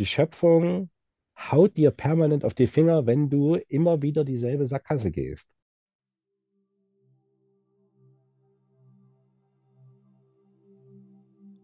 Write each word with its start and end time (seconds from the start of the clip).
die 0.00 0.06
Schöpfung 0.06 0.88
haut 1.36 1.76
dir 1.76 1.90
permanent 1.90 2.42
auf 2.44 2.54
die 2.54 2.66
Finger, 2.66 3.06
wenn 3.06 3.28
du 3.28 3.56
immer 3.68 4.00
wieder 4.00 4.24
dieselbe 4.24 4.64
Sackgasse 4.64 5.10
gehst. 5.10 5.46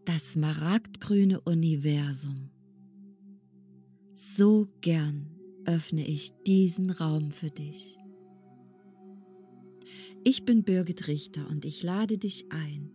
Das 0.05 0.33
smaragdgrüne 0.33 1.41
Universum. 1.41 2.51
So 4.13 4.67
gern 4.81 5.31
öffne 5.65 6.05
ich 6.05 6.31
diesen 6.45 6.91
Raum 6.91 7.31
für 7.31 7.49
dich. 7.49 7.97
Ich 10.23 10.45
bin 10.45 10.63
Birgit 10.63 11.07
Richter 11.07 11.47
und 11.49 11.65
ich 11.65 11.81
lade 11.81 12.19
dich 12.19 12.51
ein, 12.51 12.91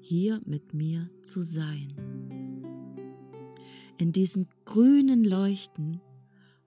hier 0.00 0.40
mit 0.46 0.72
mir 0.72 1.10
zu 1.20 1.42
sein. 1.42 2.05
In 3.98 4.12
diesem 4.12 4.46
grünen 4.66 5.24
Leuchten 5.24 6.00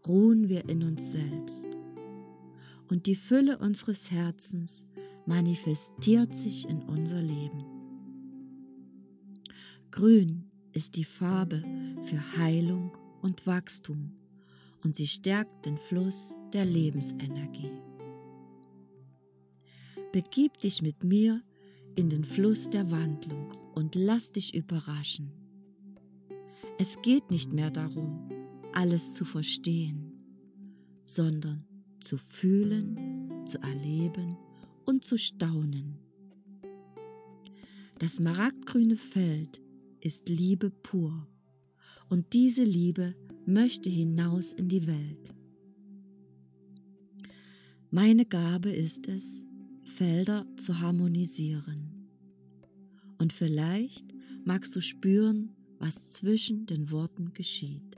ruhen 0.07 0.49
wir 0.49 0.67
in 0.67 0.83
uns 0.83 1.11
selbst 1.11 1.67
und 2.89 3.05
die 3.05 3.15
Fülle 3.15 3.59
unseres 3.59 4.09
Herzens 4.09 4.83
manifestiert 5.27 6.33
sich 6.33 6.67
in 6.67 6.81
unser 6.81 7.21
Leben. 7.21 7.63
Grün 9.91 10.49
ist 10.71 10.95
die 10.95 11.03
Farbe 11.03 11.63
für 12.01 12.37
Heilung 12.37 12.97
und 13.21 13.45
Wachstum 13.45 14.11
und 14.83 14.95
sie 14.95 15.07
stärkt 15.07 15.67
den 15.67 15.77
Fluss 15.77 16.33
der 16.51 16.65
Lebensenergie. 16.65 17.71
Begib 20.11 20.57
dich 20.59 20.81
mit 20.81 21.03
mir 21.03 21.43
in 21.95 22.09
den 22.09 22.23
Fluss 22.23 22.71
der 22.71 22.89
Wandlung 22.89 23.53
und 23.75 23.93
lass 23.93 24.31
dich 24.31 24.55
überraschen. 24.55 25.38
Es 26.81 27.01
geht 27.01 27.29
nicht 27.29 27.51
mehr 27.51 27.71
darum, 27.71 28.29
alles 28.73 29.13
zu 29.13 29.25
verstehen, 29.25 30.13
sondern 31.03 31.65
zu 31.99 32.17
fühlen, 32.17 33.45
zu 33.45 33.57
erleben 33.61 34.37
und 34.85 35.03
zu 35.03 35.17
staunen. 35.17 35.99
Das 37.97 38.21
maragdgrüne 38.21 38.95
Feld 38.95 39.59
ist 39.99 40.29
Liebe 40.29 40.69
pur 40.69 41.27
und 42.07 42.31
diese 42.31 42.63
Liebe 42.63 43.13
möchte 43.45 43.89
hinaus 43.89 44.53
in 44.53 44.69
die 44.69 44.87
Welt. 44.87 45.35
Meine 47.91 48.25
Gabe 48.25 48.69
ist 48.69 49.09
es, 49.09 49.43
Felder 49.83 50.47
zu 50.55 50.79
harmonisieren. 50.79 52.07
Und 53.17 53.33
vielleicht 53.33 54.15
magst 54.45 54.73
du 54.77 54.79
spüren, 54.79 55.57
was 55.79 56.09
zwischen 56.09 56.65
den 56.65 56.91
Worten 56.91 57.33
geschieht. 57.33 57.95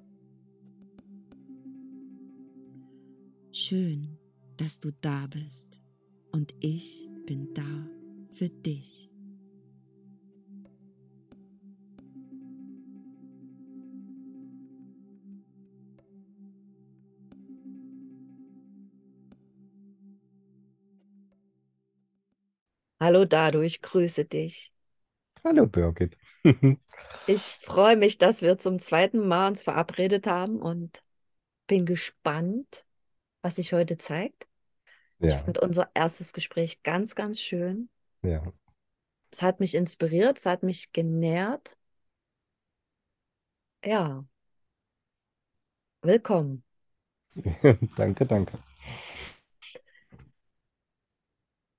Schön, 3.52 4.18
dass 4.58 4.80
du 4.80 4.92
da 5.02 5.28
bist 5.28 5.82
und 6.32 6.54
ich 6.60 7.10
bin 7.26 7.54
da 7.54 7.88
für 8.30 8.50
dich. 8.50 9.10
Hallo 23.00 23.26
Dadu, 23.26 23.62
ich 23.62 23.82
grüße 23.82 24.26
dich. 24.26 24.72
Hallo 25.44 25.66
Birgit. 25.66 26.16
Ich 27.25 27.53
freue 27.53 27.95
mich, 27.97 28.17
dass 28.17 28.42
wir 28.42 28.58
zum 28.58 28.80
zweiten 28.80 29.28
Mal 29.28 29.47
uns 29.50 29.64
verabredet 29.64 30.28
haben 30.28 30.61
und 30.61 31.03
bin 31.67 31.86
gespannt, 31.86 32.86
was 33.42 33.58
sich 33.58 33.73
heute 33.73 33.98
zeigt. 34.00 34.48
Ich 35.28 35.38
Ja, 35.38 35.44
fand 35.44 35.59
unser 35.59 35.92
erstes 35.95 36.33
Gespräch 36.33 36.83
ganz, 36.83 37.16
ganz 37.16 37.39
schön. 37.42 37.89
ja. 38.23 38.42
Es 39.32 39.42
hat 39.42 39.60
mich 39.60 39.76
inspiriert, 39.76 40.38
es 40.39 40.45
hat 40.45 40.64
mich 40.64 40.92
genährt. 40.93 41.76
Ja, 43.83 44.23
willkommen. 46.04 46.64
Danke, 47.98 48.26
danke. 48.26 48.58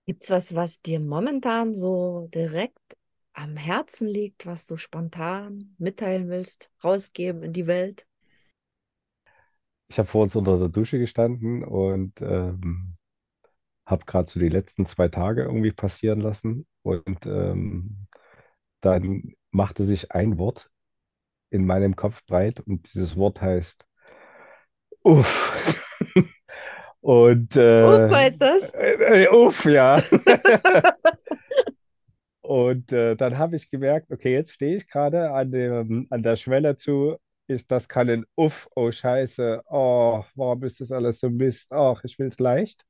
Gibt's 0.06 0.30
was, 0.30 0.54
was 0.54 0.80
dir 0.82 1.00
momentan 1.00 1.74
so 1.74 2.28
direkt 2.34 2.96
am 3.34 3.56
Herzen 3.56 4.08
liegt, 4.08 4.46
was 4.46 4.66
du 4.66 4.76
spontan 4.76 5.74
mitteilen 5.78 6.28
willst, 6.28 6.70
rausgeben 6.84 7.42
in 7.42 7.52
die 7.52 7.66
Welt? 7.66 8.06
Ich 9.88 9.98
habe 9.98 10.08
vor 10.08 10.22
uns 10.22 10.34
unter 10.34 10.58
der 10.58 10.68
Dusche 10.68 10.98
gestanden 10.98 11.62
und 11.64 12.20
ähm, 12.22 12.96
habe 13.86 14.04
gerade 14.06 14.30
so 14.30 14.40
die 14.40 14.48
letzten 14.48 14.86
zwei 14.86 15.08
Tage 15.08 15.42
irgendwie 15.44 15.72
passieren 15.72 16.20
lassen. 16.20 16.66
Und 16.82 17.26
ähm, 17.26 18.06
dann 18.82 19.34
machte 19.52 19.84
sich 19.86 20.12
ein 20.12 20.38
Wort 20.38 20.70
in 21.50 21.66
meinem 21.66 21.96
Kopf 21.96 22.24
breit 22.26 22.60
und 22.60 22.92
dieses 22.94 23.16
Wort 23.16 23.40
heißt 23.40 23.86
Uff. 25.04 25.28
Und 27.00 27.56
Uff, 27.80 28.08
äh, 28.10 28.10
heißt 28.10 28.40
das? 28.40 28.74
äh, 28.74 29.24
äh, 29.24 29.28
Uff, 29.28 29.64
ja. 29.64 30.02
Und 32.72 32.92
äh, 32.92 33.16
dann 33.16 33.38
habe 33.38 33.56
ich 33.56 33.70
gemerkt, 33.70 34.10
okay, 34.12 34.32
jetzt 34.32 34.52
stehe 34.52 34.76
ich 34.76 34.88
gerade 34.88 35.32
an 35.32 36.06
an 36.10 36.22
der 36.22 36.36
Schwelle 36.36 36.76
zu, 36.76 37.16
ist 37.48 37.70
das 37.70 37.88
kann 37.88 38.08
ein 38.10 38.24
Uff, 38.36 38.68
oh 38.76 38.90
Scheiße, 38.90 39.62
oh, 39.66 40.24
warum 40.34 40.62
ist 40.64 40.80
das 40.80 40.92
alles 40.92 41.20
so 41.20 41.28
Mist, 41.30 41.72
ach, 41.72 42.02
ich 42.04 42.18
will 42.18 42.28
es 42.28 42.38
leicht 42.38 42.84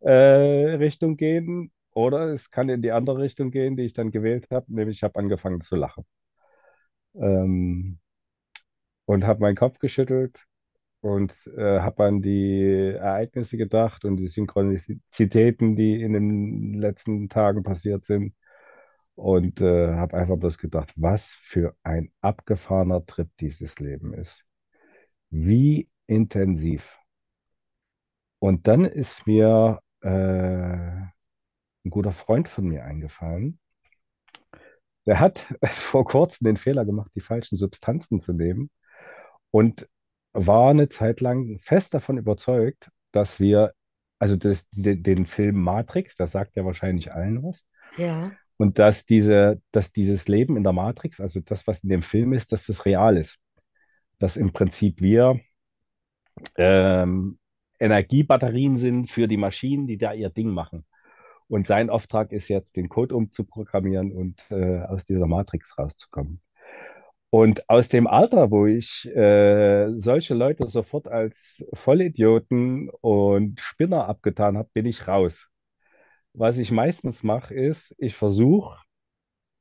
äh, 0.00 0.10
Richtung 0.12 1.16
gehen. 1.16 1.72
Oder 1.94 2.32
es 2.34 2.50
kann 2.50 2.68
in 2.68 2.82
die 2.82 2.92
andere 2.92 3.18
Richtung 3.20 3.50
gehen, 3.50 3.76
die 3.76 3.84
ich 3.84 3.94
dann 3.94 4.10
gewählt 4.10 4.48
habe, 4.50 4.72
nämlich 4.74 4.98
ich 4.98 5.02
habe 5.04 5.18
angefangen 5.18 5.62
zu 5.62 5.76
lachen. 5.76 6.04
Ähm, 7.14 7.98
und 9.04 9.24
habe 9.24 9.40
meinen 9.40 9.56
Kopf 9.56 9.78
geschüttelt 9.78 10.44
und 11.00 11.34
äh, 11.56 11.80
habe 11.80 12.04
an 12.06 12.22
die 12.22 12.94
Ereignisse 12.98 13.56
gedacht 13.56 14.04
und 14.04 14.16
die 14.18 14.28
Synchronizitäten, 14.28 15.76
die 15.76 16.02
in 16.02 16.12
den 16.14 16.74
letzten 16.74 17.28
Tagen 17.28 17.62
passiert 17.62 18.04
sind. 18.04 18.34
Und 19.16 19.60
äh, 19.62 19.94
habe 19.96 20.16
einfach 20.18 20.36
bloß 20.38 20.58
gedacht, 20.58 20.92
was 20.96 21.32
für 21.42 21.76
ein 21.84 22.12
abgefahrener 22.22 23.06
Trip 23.06 23.30
dieses 23.40 23.80
Leben 23.80 24.14
ist. 24.14 24.44
Wie 25.30 25.88
intensiv. 26.06 26.98
Und 28.38 28.66
dann 28.68 28.84
ist 28.84 29.26
mir 29.26 29.80
äh, 30.02 30.08
ein 30.08 31.12
guter 31.90 32.12
Freund 32.12 32.48
von 32.48 32.66
mir 32.68 32.84
eingefallen. 32.84 33.58
Der 35.06 35.20
hat 35.20 35.46
vor 35.64 36.04
kurzem 36.04 36.44
den 36.46 36.56
Fehler 36.56 36.84
gemacht, 36.84 37.12
die 37.14 37.20
falschen 37.20 37.56
Substanzen 37.56 38.20
zu 38.20 38.32
nehmen 38.32 38.70
und 39.50 39.88
war 40.34 40.70
eine 40.70 40.88
Zeit 40.88 41.20
lang 41.20 41.60
fest 41.60 41.94
davon 41.94 42.18
überzeugt, 42.18 42.90
dass 43.12 43.40
wir, 43.40 43.74
also 44.18 44.36
das, 44.36 44.68
den 44.70 45.02
den 45.02 45.26
Film 45.26 45.62
Matrix, 45.62 46.16
das 46.16 46.32
sagt 46.32 46.56
ja 46.56 46.64
wahrscheinlich 46.64 47.12
allen 47.12 47.42
was, 47.42 47.66
Ja, 47.96 48.36
und 48.58 48.78
dass 48.78 49.04
diese, 49.04 49.60
dass 49.72 49.92
dieses 49.92 50.28
Leben 50.28 50.56
in 50.56 50.62
der 50.62 50.72
Matrix, 50.72 51.20
also 51.20 51.40
das, 51.40 51.66
was 51.66 51.82
in 51.82 51.90
dem 51.90 52.02
Film 52.02 52.32
ist, 52.32 52.52
dass 52.52 52.66
das 52.66 52.84
real 52.86 53.16
ist. 53.16 53.38
Dass 54.18 54.36
im 54.36 54.52
Prinzip 54.52 55.00
wir 55.00 55.40
ähm, 56.56 57.38
Energiebatterien 57.78 58.78
sind 58.78 59.10
für 59.10 59.28
die 59.28 59.36
Maschinen, 59.36 59.86
die 59.86 59.98
da 59.98 60.12
ihr 60.12 60.30
Ding 60.30 60.50
machen. 60.50 60.84
Und 61.48 61.66
sein 61.66 61.90
Auftrag 61.90 62.32
ist 62.32 62.48
jetzt, 62.48 62.76
den 62.76 62.88
Code 62.88 63.14
umzuprogrammieren 63.14 64.12
und 64.12 64.40
äh, 64.50 64.80
aus 64.80 65.04
dieser 65.04 65.26
Matrix 65.26 65.78
rauszukommen. 65.78 66.40
Und 67.30 67.68
aus 67.68 67.88
dem 67.88 68.06
Alter, 68.06 68.50
wo 68.50 68.66
ich 68.66 69.06
äh, 69.14 69.92
solche 69.98 70.34
Leute 70.34 70.66
sofort 70.68 71.08
als 71.08 71.64
Vollidioten 71.74 72.88
und 72.88 73.60
Spinner 73.60 74.08
abgetan 74.08 74.56
habe, 74.56 74.70
bin 74.72 74.86
ich 74.86 75.06
raus. 75.06 75.48
Was 76.36 76.58
ich 76.58 76.70
meistens 76.70 77.22
mache, 77.22 77.54
ist, 77.54 77.94
ich 77.98 78.14
versuche, 78.14 78.78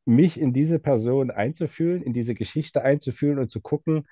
mich 0.05 0.39
in 0.39 0.53
diese 0.53 0.79
Person 0.79 1.31
einzufühlen, 1.31 2.03
in 2.03 2.13
diese 2.13 2.35
Geschichte 2.35 2.83
einzufühlen 2.83 3.39
und 3.39 3.49
zu 3.49 3.61
gucken, 3.61 4.07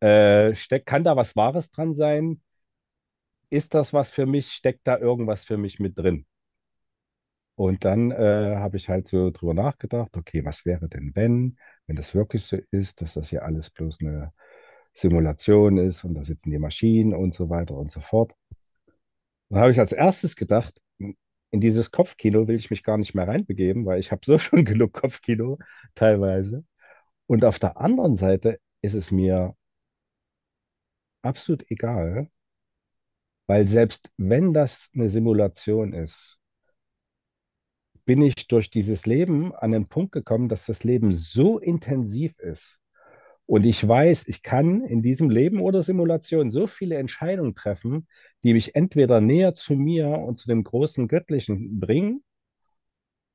äh, 0.00 0.54
steck, 0.54 0.86
kann 0.86 1.04
da 1.04 1.16
was 1.16 1.36
Wahres 1.36 1.70
dran 1.70 1.94
sein? 1.94 2.42
Ist 3.50 3.74
das 3.74 3.92
was 3.92 4.12
für 4.12 4.24
mich? 4.24 4.52
Steckt 4.52 4.86
da 4.86 4.96
irgendwas 4.98 5.44
für 5.44 5.56
mich 5.56 5.80
mit 5.80 5.98
drin? 5.98 6.26
Und 7.56 7.84
dann 7.84 8.10
äh, 8.12 8.56
habe 8.56 8.76
ich 8.76 8.88
halt 8.88 9.08
so 9.08 9.30
drüber 9.30 9.54
nachgedacht, 9.54 10.16
okay, 10.16 10.44
was 10.44 10.64
wäre 10.66 10.88
denn, 10.88 11.12
wenn, 11.14 11.58
wenn 11.86 11.96
das 11.96 12.14
wirklich 12.14 12.44
so 12.44 12.58
ist, 12.70 13.00
dass 13.00 13.14
das 13.14 13.30
hier 13.30 13.44
alles 13.44 13.70
bloß 13.70 13.98
eine 14.00 14.32
Simulation 14.94 15.78
ist 15.78 16.04
und 16.04 16.14
da 16.14 16.22
sitzen 16.24 16.50
die 16.50 16.58
Maschinen 16.58 17.14
und 17.14 17.34
so 17.34 17.48
weiter 17.50 17.74
und 17.76 17.90
so 17.90 18.00
fort. 18.00 18.32
Dann 19.48 19.60
habe 19.60 19.70
ich 19.72 19.80
als 19.80 19.92
erstes 19.92 20.36
gedacht, 20.36 20.80
in 21.50 21.60
dieses 21.60 21.90
Kopfkino 21.90 22.48
will 22.48 22.56
ich 22.56 22.70
mich 22.70 22.82
gar 22.84 22.98
nicht 22.98 23.14
mehr 23.14 23.28
reinbegeben, 23.28 23.86
weil 23.86 24.00
ich 24.00 24.12
habe 24.12 24.22
so 24.24 24.38
schon 24.38 24.64
genug 24.64 24.92
Kopfkino 24.92 25.58
teilweise. 25.94 26.64
Und 27.26 27.44
auf 27.44 27.58
der 27.58 27.78
anderen 27.78 28.16
Seite 28.16 28.60
ist 28.82 28.94
es 28.94 29.10
mir 29.12 29.56
absolut 31.22 31.70
egal, 31.70 32.30
weil 33.48 33.66
selbst 33.68 34.10
wenn 34.16 34.52
das 34.54 34.88
eine 34.94 35.08
Simulation 35.10 35.92
ist, 35.92 36.38
bin 38.06 38.22
ich 38.22 38.46
durch 38.46 38.70
dieses 38.70 39.04
Leben 39.04 39.54
an 39.54 39.72
den 39.72 39.88
Punkt 39.88 40.12
gekommen, 40.12 40.48
dass 40.48 40.66
das 40.66 40.84
Leben 40.84 41.12
so 41.12 41.58
intensiv 41.58 42.38
ist. 42.38 42.78
Und 43.46 43.64
ich 43.64 43.86
weiß, 43.86 44.26
ich 44.26 44.42
kann 44.42 44.84
in 44.84 45.02
diesem 45.02 45.30
Leben 45.30 45.60
oder 45.60 45.82
Simulation 45.82 46.50
so 46.50 46.66
viele 46.66 46.96
Entscheidungen 46.96 47.54
treffen, 47.54 48.08
die 48.42 48.52
mich 48.52 48.74
entweder 48.74 49.20
näher 49.20 49.54
zu 49.54 49.74
mir 49.74 50.08
und 50.08 50.36
zu 50.36 50.48
dem 50.48 50.64
großen 50.64 51.06
Göttlichen 51.06 51.78
bringen 51.78 52.24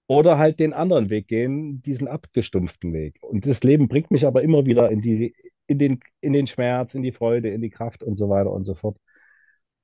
oder 0.08 0.38
halt 0.38 0.60
den 0.60 0.74
anderen 0.74 1.10
Weg 1.10 1.28
gehen, 1.28 1.82
diesen 1.82 2.08
abgestumpften 2.10 2.92
Weg. 2.94 3.18
Und 3.22 3.46
das 3.46 3.64
Leben 3.64 3.88
bringt 3.88 4.12
mich 4.12 4.26
aber 4.28 4.44
immer 4.44 4.66
wieder 4.66 4.92
in 4.92 5.02
die, 5.02 5.34
in 5.68 5.80
den, 5.80 6.02
in 6.20 6.34
den 6.34 6.48
Schmerz, 6.48 6.94
in 6.96 7.04
die 7.04 7.14
Freude, 7.14 7.50
in 7.50 7.62
die 7.62 7.70
Kraft 7.70 8.04
und 8.04 8.18
so 8.18 8.30
weiter 8.30 8.52
und 8.52 8.66
so 8.66 8.76
fort. 8.76 8.98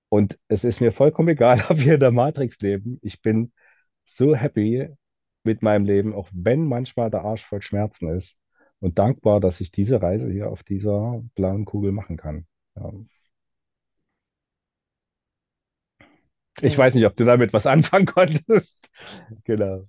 Und 0.10 0.38
es 0.50 0.64
ist 0.66 0.82
mir 0.82 0.92
vollkommen 0.92 1.30
egal, 1.30 1.64
ob 1.70 1.80
wir 1.80 1.94
in 1.96 2.00
der 2.02 2.12
Matrix 2.12 2.60
leben. 2.60 3.00
Ich 3.02 3.22
bin 3.22 3.54
so 4.06 4.36
happy 4.36 4.90
mit 5.44 5.62
meinem 5.62 5.86
Leben, 5.86 6.14
auch 6.14 6.30
wenn 6.34 6.66
manchmal 6.66 7.10
der 7.10 7.22
Arsch 7.24 7.46
voll 7.46 7.62
Schmerzen 7.62 8.10
ist. 8.10 8.38
Und 8.80 9.00
dankbar, 9.00 9.40
dass 9.40 9.62
ich 9.62 9.72
diese 9.72 10.02
Reise 10.02 10.30
hier 10.32 10.50
auf 10.52 10.64
dieser 10.64 11.24
blauen 11.36 11.66
Kugel 11.66 11.92
machen 11.92 12.18
kann. 12.18 12.48
Ja. 12.76 12.92
Ich 16.62 16.78
Ja. 16.78 16.78
weiß 16.78 16.96
nicht, 16.96 17.06
ob 17.06 17.16
du 17.16 17.26
damit 17.26 17.54
was 17.54 17.66
anfangen 17.68 18.06
konntest. 18.06 18.90
Genau. 19.44 19.88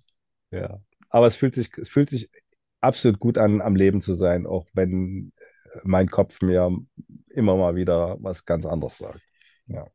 Ja. 0.50 0.80
Aber 1.10 1.26
es 1.26 1.36
fühlt 1.36 1.54
sich, 1.54 1.70
es 1.78 1.88
fühlt 1.88 2.10
sich 2.10 2.30
absolut 2.80 3.18
gut 3.20 3.38
an, 3.38 3.62
am 3.62 3.76
Leben 3.76 4.02
zu 4.02 4.14
sein, 4.14 4.46
auch 4.46 4.66
wenn 4.74 5.32
mein 5.84 6.10
Kopf 6.10 6.42
mir 6.42 6.76
immer 7.30 7.56
mal 7.56 7.76
wieder 7.76 8.18
was 8.22 8.44
ganz 8.44 8.66
anderes 8.66 8.98
sagt. 8.98 9.22
Ja. 9.68 9.86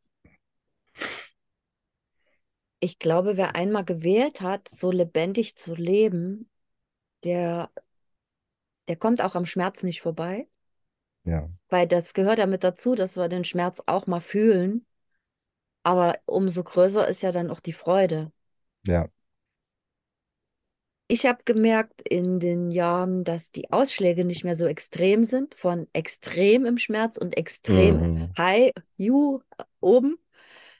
Ich 2.79 2.99
glaube, 2.99 3.37
wer 3.37 3.55
einmal 3.55 3.85
gewählt 3.85 4.41
hat, 4.41 4.67
so 4.67 4.91
lebendig 4.91 5.55
zu 5.57 5.73
leben, 5.75 6.49
der, 7.23 7.71
der 8.87 8.95
kommt 8.95 9.21
auch 9.21 9.35
am 9.35 9.45
Schmerz 9.45 9.83
nicht 9.83 10.01
vorbei, 10.01 10.47
Ja. 11.23 11.49
weil 11.69 11.87
das 11.87 12.13
gehört 12.13 12.39
ja 12.39 12.45
mit 12.45 12.63
dazu, 12.63 12.95
dass 12.95 13.17
wir 13.17 13.29
den 13.29 13.43
Schmerz 13.43 13.81
auch 13.85 14.07
mal 14.07 14.21
fühlen. 14.21 14.85
Aber 15.83 16.17
umso 16.25 16.63
größer 16.63 17.07
ist 17.07 17.23
ja 17.23 17.31
dann 17.31 17.49
auch 17.49 17.59
die 17.59 17.73
Freude. 17.73 18.31
Ja. 18.87 19.09
Ich 21.07 21.25
habe 21.25 21.43
gemerkt 21.43 22.01
in 22.07 22.39
den 22.39 22.71
Jahren, 22.71 23.23
dass 23.23 23.51
die 23.51 23.71
Ausschläge 23.71 24.25
nicht 24.25 24.43
mehr 24.43 24.55
so 24.55 24.65
extrem 24.65 25.23
sind, 25.23 25.53
von 25.55 25.87
extrem 25.93 26.65
im 26.65 26.77
Schmerz 26.77 27.17
und 27.17 27.37
extrem 27.37 28.13
Mhm. 28.13 28.33
high, 28.37 28.71
you 28.97 29.41
oben, 29.79 30.17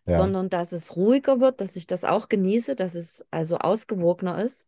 Ja. 0.05 0.17
sondern 0.17 0.49
dass 0.49 0.71
es 0.71 0.95
ruhiger 0.95 1.39
wird, 1.39 1.61
dass 1.61 1.75
ich 1.75 1.87
das 1.87 2.03
auch 2.05 2.29
genieße, 2.29 2.75
dass 2.75 2.95
es 2.95 3.25
also 3.31 3.57
ausgewogener 3.57 4.43
ist. 4.43 4.67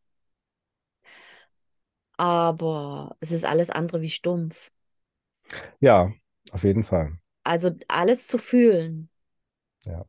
Aber 2.17 3.17
es 3.19 3.31
ist 3.31 3.45
alles 3.45 3.69
andere 3.69 4.01
wie 4.01 4.09
stumpf. 4.09 4.71
Ja, 5.79 6.11
auf 6.51 6.63
jeden 6.63 6.83
Fall. 6.83 7.17
Also 7.45 7.71
alles 7.87 8.27
zu 8.27 8.37
fühlen 8.37 9.09
Ja. 9.85 10.05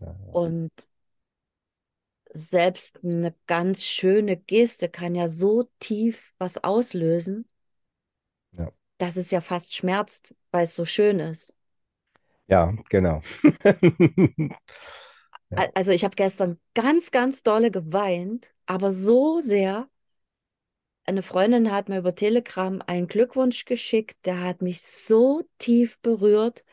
Ja. 0.00 0.16
und 0.32 0.70
selbst 2.32 3.02
eine 3.04 3.34
ganz 3.48 3.84
schöne 3.84 4.36
Geste 4.36 4.88
kann 4.88 5.14
ja 5.16 5.26
so 5.28 5.68
tief 5.80 6.34
was 6.38 6.62
auslösen, 6.62 7.46
Ja. 8.52 8.70
dass 8.98 9.16
es 9.16 9.30
ja 9.30 9.40
fast 9.40 9.74
schmerzt, 9.74 10.34
weil 10.50 10.64
es 10.64 10.74
so 10.74 10.84
schön 10.84 11.18
ist. 11.20 11.54
Ja, 12.48 12.72
genau. 12.90 13.22
Ja. 15.50 15.62
Al- 15.62 15.70
Also 15.74 15.92
ich 15.92 16.04
habe 16.04 16.14
gestern 16.16 16.58
ganz, 16.74 17.10
ganz 17.10 17.42
dolle 17.42 17.70
geweint, 17.70 18.50
aber 18.66 18.90
so 18.92 19.40
sehr. 19.40 19.88
Eine 21.06 21.22
Freundin 21.22 21.70
hat 21.70 21.88
mir 21.88 21.98
über 21.98 22.14
Telegram 22.14 22.82
einen 22.84 23.06
Glückwunsch 23.06 23.64
geschickt, 23.64 24.16
der 24.26 24.40
hat 24.40 24.60
mich 24.60 24.82
so 24.82 25.42
tief 25.58 26.00
berührt. 26.00 26.64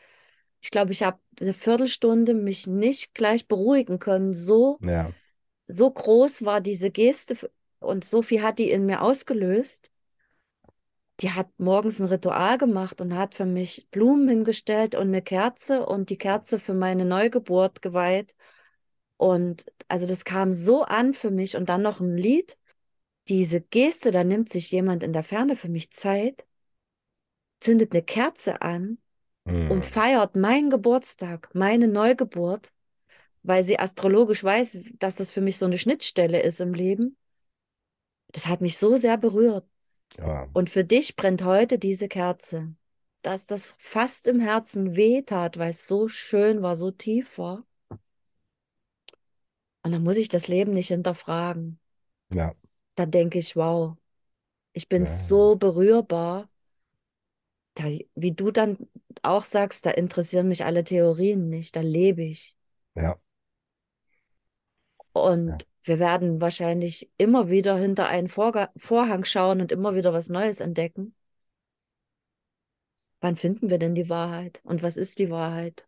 Ich 0.60 0.70
glaube, 0.70 0.90
ich 0.90 1.04
habe 1.04 1.20
eine 1.40 1.54
Viertelstunde 1.54 2.34
mich 2.34 2.66
nicht 2.66 3.14
gleich 3.14 3.46
beruhigen 3.46 4.00
können. 4.00 4.34
So, 4.34 4.78
Ja. 4.82 5.12
so 5.68 5.90
groß 5.90 6.44
war 6.44 6.60
diese 6.60 6.90
Geste 6.90 7.36
und 7.78 8.04
so 8.04 8.22
viel 8.22 8.42
hat 8.42 8.58
die 8.58 8.70
in 8.70 8.86
mir 8.86 9.02
ausgelöst. 9.02 9.92
Die 11.20 11.30
hat 11.30 11.48
morgens 11.58 12.00
ein 12.00 12.08
Ritual 12.08 12.58
gemacht 12.58 13.00
und 13.00 13.14
hat 13.16 13.36
für 13.36 13.46
mich 13.46 13.86
Blumen 13.92 14.28
hingestellt 14.28 14.96
und 14.96 15.08
eine 15.08 15.22
Kerze 15.22 15.86
und 15.86 16.10
die 16.10 16.18
Kerze 16.18 16.58
für 16.58 16.74
meine 16.74 17.04
Neugeburt 17.04 17.82
geweiht. 17.82 18.34
Und 19.16 19.64
also 19.86 20.08
das 20.08 20.24
kam 20.24 20.52
so 20.52 20.82
an 20.82 21.14
für 21.14 21.30
mich 21.30 21.56
und 21.56 21.68
dann 21.68 21.82
noch 21.82 22.00
ein 22.00 22.16
Lied. 22.16 22.56
Diese 23.28 23.60
Geste, 23.60 24.10
da 24.10 24.22
nimmt 24.24 24.50
sich 24.50 24.70
jemand 24.70 25.02
in 25.02 25.12
der 25.12 25.22
Ferne 25.22 25.56
für 25.56 25.68
mich 25.68 25.90
Zeit, 25.90 26.46
zündet 27.60 27.92
eine 27.92 28.02
Kerze 28.02 28.60
an 28.62 28.98
Mhm. 29.46 29.70
und 29.70 29.86
feiert 29.86 30.36
meinen 30.36 30.70
Geburtstag, 30.70 31.50
meine 31.54 31.86
Neugeburt, 31.88 32.72
weil 33.42 33.62
sie 33.62 33.78
astrologisch 33.78 34.42
weiß, 34.42 34.78
dass 34.98 35.16
das 35.16 35.30
für 35.30 35.40
mich 35.40 35.58
so 35.58 35.66
eine 35.66 35.78
Schnittstelle 35.78 36.42
ist 36.42 36.60
im 36.60 36.72
Leben. 36.74 37.16
Das 38.28 38.46
hat 38.46 38.60
mich 38.60 38.78
so 38.78 38.96
sehr 38.96 39.18
berührt. 39.18 39.66
Ja. 40.16 40.48
Und 40.52 40.70
für 40.70 40.84
dich 40.84 41.16
brennt 41.16 41.44
heute 41.44 41.78
diese 41.78 42.08
Kerze, 42.08 42.74
dass 43.22 43.46
das 43.46 43.74
fast 43.78 44.26
im 44.28 44.40
Herzen 44.40 44.96
wehtat, 44.96 45.58
weil 45.58 45.70
es 45.70 45.86
so 45.86 46.08
schön 46.08 46.62
war, 46.62 46.76
so 46.76 46.90
tief 46.90 47.38
war. 47.38 47.66
Und 49.82 49.92
dann 49.92 50.02
muss 50.02 50.16
ich 50.16 50.28
das 50.28 50.48
Leben 50.48 50.72
nicht 50.72 50.88
hinterfragen. 50.88 51.78
Ja. 52.32 52.54
Da 52.96 53.06
denke 53.06 53.38
ich, 53.38 53.56
wow, 53.56 53.96
ich 54.74 54.88
bin 54.88 55.04
Ja. 55.04 55.12
so 55.12 55.56
berührbar. 55.56 56.50
Da, 57.74 57.84
wie 58.14 58.32
du 58.32 58.50
dann 58.50 58.76
auch 59.22 59.42
sagst, 59.44 59.86
da 59.86 59.90
interessieren 59.90 60.48
mich 60.48 60.64
alle 60.64 60.84
Theorien 60.84 61.48
nicht, 61.48 61.74
da 61.76 61.80
lebe 61.80 62.22
ich. 62.24 62.56
Ja. 62.94 63.18
Und 65.12 65.50
Ja. 65.50 65.58
wir 65.84 65.98
werden 65.98 66.40
wahrscheinlich 66.42 67.10
immer 67.18 67.48
wieder 67.50 67.76
hinter 67.78 68.06
einen 68.06 68.28
Vorga 68.28 68.70
Vorhang 68.76 69.24
schauen 69.24 69.60
und 69.62 69.72
immer 69.72 69.94
wieder 69.94 70.12
was 70.12 70.28
Neues 70.28 70.60
entdecken. 70.60 71.14
Wann 73.20 73.34
finden 73.34 73.70
wir 73.70 73.78
denn 73.78 73.96
die 73.96 74.08
Wahrheit? 74.08 74.60
Und 74.62 74.84
was 74.84 74.96
ist 74.96 75.18
die 75.18 75.28
Wahrheit? 75.28 75.84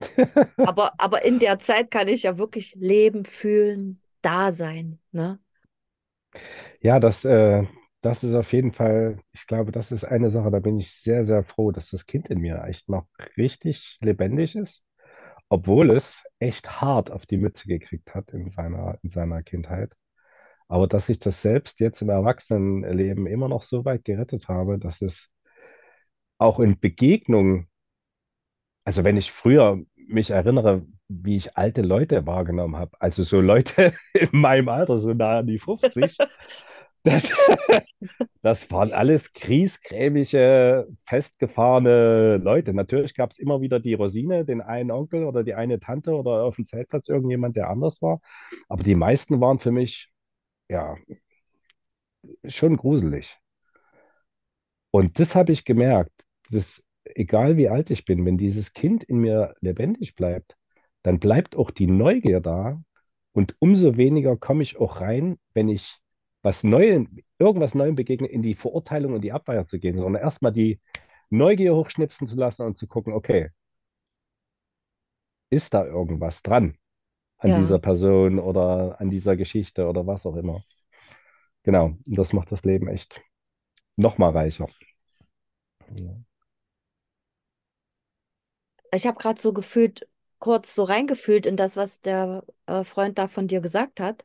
Aber, 0.62 0.92
aber 1.00 1.24
in 1.24 1.38
der 1.38 1.58
Zeit 1.58 1.90
kann 1.90 2.08
ich 2.08 2.24
ja 2.24 2.38
wirklich 2.38 2.74
leben, 2.76 3.24
fühlen, 3.24 4.00
da 4.22 4.52
sein, 4.52 4.98
ne? 5.12 5.40
Ja, 6.80 7.00
das, 7.00 7.24
äh, 7.24 7.64
das 8.02 8.24
ist 8.24 8.34
auf 8.34 8.52
jeden 8.52 8.72
Fall, 8.72 9.18
ich 9.32 9.46
glaube, 9.46 9.72
das 9.72 9.92
ist 9.92 10.04
eine 10.04 10.30
Sache, 10.30 10.50
da 10.50 10.58
bin 10.60 10.78
ich 10.78 10.92
sehr, 10.92 11.24
sehr 11.24 11.44
froh, 11.44 11.70
dass 11.72 11.90
das 11.90 12.06
Kind 12.06 12.28
in 12.28 12.40
mir 12.40 12.64
echt 12.64 12.88
noch 12.88 13.06
richtig 13.36 13.98
lebendig 14.00 14.56
ist, 14.56 14.84
obwohl 15.48 15.90
es 15.90 16.24
echt 16.38 16.80
hart 16.80 17.10
auf 17.10 17.26
die 17.26 17.38
Mütze 17.38 17.68
gekriegt 17.68 18.14
hat 18.14 18.32
in 18.32 18.50
seiner, 18.50 18.98
in 19.02 19.10
seiner 19.10 19.42
Kindheit. 19.42 19.92
Aber 20.68 20.88
dass 20.88 21.08
ich 21.08 21.18
das 21.20 21.42
selbst 21.42 21.80
jetzt 21.80 22.02
im 22.02 22.10
Erwachsenenleben 22.10 23.26
immer 23.26 23.48
noch 23.48 23.62
so 23.64 23.84
weit 23.84 24.04
gerettet 24.04 24.48
habe, 24.48 24.78
dass 24.78 25.02
es 25.02 25.28
auch 26.38 26.58
in 26.58 26.80
Begegnungen, 26.80 27.68
also 28.84 29.04
wenn 29.04 29.16
ich 29.16 29.32
früher 29.32 29.78
mich 30.08 30.30
erinnere, 30.30 30.86
wie 31.08 31.36
ich 31.36 31.56
alte 31.56 31.82
Leute 31.82 32.26
wahrgenommen 32.26 32.76
habe, 32.76 32.92
also 33.00 33.22
so 33.22 33.40
Leute 33.40 33.92
in 34.14 34.28
meinem 34.32 34.68
Alter, 34.68 34.98
so 34.98 35.12
nah 35.12 35.38
an 35.40 35.46
die 35.46 35.58
50, 35.58 36.16
das, 37.02 37.30
das 38.42 38.70
waren 38.70 38.92
alles 38.92 39.32
griesgrämige, 39.32 40.88
festgefahrene 41.06 42.36
Leute. 42.38 42.74
Natürlich 42.74 43.14
gab 43.14 43.30
es 43.30 43.38
immer 43.38 43.60
wieder 43.60 43.80
die 43.80 43.94
Rosine, 43.94 44.44
den 44.44 44.60
einen 44.60 44.90
Onkel 44.90 45.24
oder 45.24 45.42
die 45.44 45.54
eine 45.54 45.80
Tante 45.80 46.12
oder 46.14 46.44
auf 46.44 46.56
dem 46.56 46.66
Zeltplatz 46.66 47.08
irgendjemand, 47.08 47.56
der 47.56 47.70
anders 47.70 48.02
war. 48.02 48.20
Aber 48.68 48.82
die 48.82 48.94
meisten 48.94 49.40
waren 49.40 49.58
für 49.58 49.72
mich, 49.72 50.10
ja, 50.68 50.96
schon 52.46 52.76
gruselig. 52.76 53.36
Und 54.90 55.18
das 55.18 55.34
habe 55.34 55.52
ich 55.52 55.64
gemerkt, 55.64 56.12
dass 56.50 56.82
egal 57.16 57.56
wie 57.56 57.68
alt 57.68 57.90
ich 57.90 58.04
bin, 58.04 58.24
wenn 58.26 58.38
dieses 58.38 58.72
Kind 58.72 59.04
in 59.04 59.18
mir 59.18 59.54
lebendig 59.60 60.14
bleibt, 60.16 60.56
dann 61.02 61.18
bleibt 61.20 61.56
auch 61.56 61.70
die 61.70 61.86
Neugier 61.86 62.40
da 62.40 62.82
und 63.32 63.56
umso 63.60 63.96
weniger 63.96 64.36
komme 64.36 64.62
ich 64.62 64.78
auch 64.78 65.00
rein, 65.00 65.38
wenn 65.54 65.68
ich 65.68 65.98
was 66.42 66.64
Neues, 66.64 67.06
irgendwas 67.38 67.74
Neuem 67.74 67.94
begegne, 67.96 68.28
in 68.28 68.42
die 68.42 68.54
Verurteilung 68.54 69.14
und 69.14 69.22
die 69.22 69.32
Abwehr 69.32 69.66
zu 69.66 69.78
gehen, 69.78 69.96
sondern 69.98 70.22
erstmal 70.22 70.52
die 70.52 70.80
Neugier 71.30 71.74
hochschnipsen 71.76 72.26
zu 72.26 72.36
lassen 72.36 72.62
und 72.66 72.78
zu 72.78 72.86
gucken, 72.86 73.12
okay, 73.12 73.50
ist 75.50 75.74
da 75.74 75.84
irgendwas 75.84 76.42
dran 76.42 76.76
an 77.38 77.52
Ja. 77.52 77.54
dieser 77.54 77.78
Person 77.80 78.38
oder 78.40 79.00
an 79.00 79.10
dieser 79.10 79.36
Geschichte 79.36 79.88
oder 79.88 80.06
was 80.06 80.26
auch 80.26 80.36
immer. 80.36 80.62
Genau, 81.62 81.86
und 82.06 82.16
das 82.18 82.32
macht 82.34 82.52
das 82.52 82.64
Leben 82.64 82.88
echt 82.88 83.22
noch 83.96 84.18
mal 84.18 84.30
reicher. 84.30 84.68
Ja. 85.94 86.20
Ich 88.92 89.06
habe 89.06 89.18
gerade 89.18 89.40
so 89.40 89.52
gefühlt, 89.52 90.08
kurz 90.38 90.74
so 90.74 90.84
reingefühlt 90.84 91.46
in 91.46 91.56
das, 91.56 91.76
was 91.76 92.00
der 92.00 92.44
äh, 92.66 92.84
Freund 92.84 93.18
da 93.18 93.28
von 93.28 93.46
dir 93.48 93.60
gesagt 93.60 94.00
hat. 94.00 94.24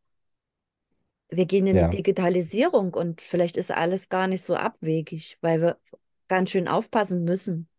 Wir 1.29 1.45
gehen 1.45 1.67
in 1.67 1.77
die 1.77 1.87
Ja, 1.87 1.89
Digitalisierung 1.89 2.93
und 2.93 3.21
vielleicht 3.21 3.57
ist 3.57 3.71
alles 3.71 4.09
gar 4.09 4.27
nicht 4.27 4.43
so 4.43 4.55
abwegig, 4.55 5.37
weil 5.41 5.61
wir 5.61 5.77
ganz 6.27 6.49
schön 6.51 6.67
aufpassen 6.67 7.23
müssen, 7.23 7.69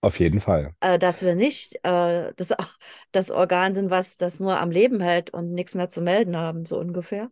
auf 0.00 0.18
jeden 0.20 0.40
Fall. 0.40 0.74
äh, 0.80 0.98
dass 0.98 1.22
wir 1.22 1.34
nicht 1.34 1.76
äh, 1.84 2.32
das, 2.36 2.52
das 3.12 3.30
Organ 3.30 3.74
sind, 3.74 3.90
was 3.90 4.16
das 4.16 4.40
nur 4.40 4.58
am 4.60 4.70
Leben 4.70 5.00
hält 5.00 5.30
und 5.30 5.52
nichts 5.52 5.74
mehr 5.74 5.88
zu 5.88 6.00
melden 6.00 6.36
haben, 6.36 6.64
so 6.64 6.78
ungefähr. 6.78 7.30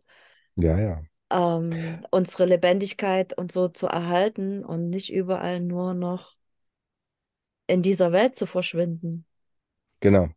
Ja, 0.55 0.77
ja, 0.79 1.03
Ähm, 1.31 2.01
unsere 2.11 2.45
Lebendigkeit 2.45 3.37
und 3.37 3.51
so 3.51 3.67
zu 3.67 3.87
erhalten 3.87 4.63
und 4.63 4.89
nicht 4.89 5.11
überall 5.11 5.59
nur 5.59 5.93
noch 5.93 6.33
in 7.67 7.81
dieser 7.81 8.11
Welt 8.11 8.35
zu 8.35 8.45
verschwinden. 8.45 9.25
genau. 9.99 10.29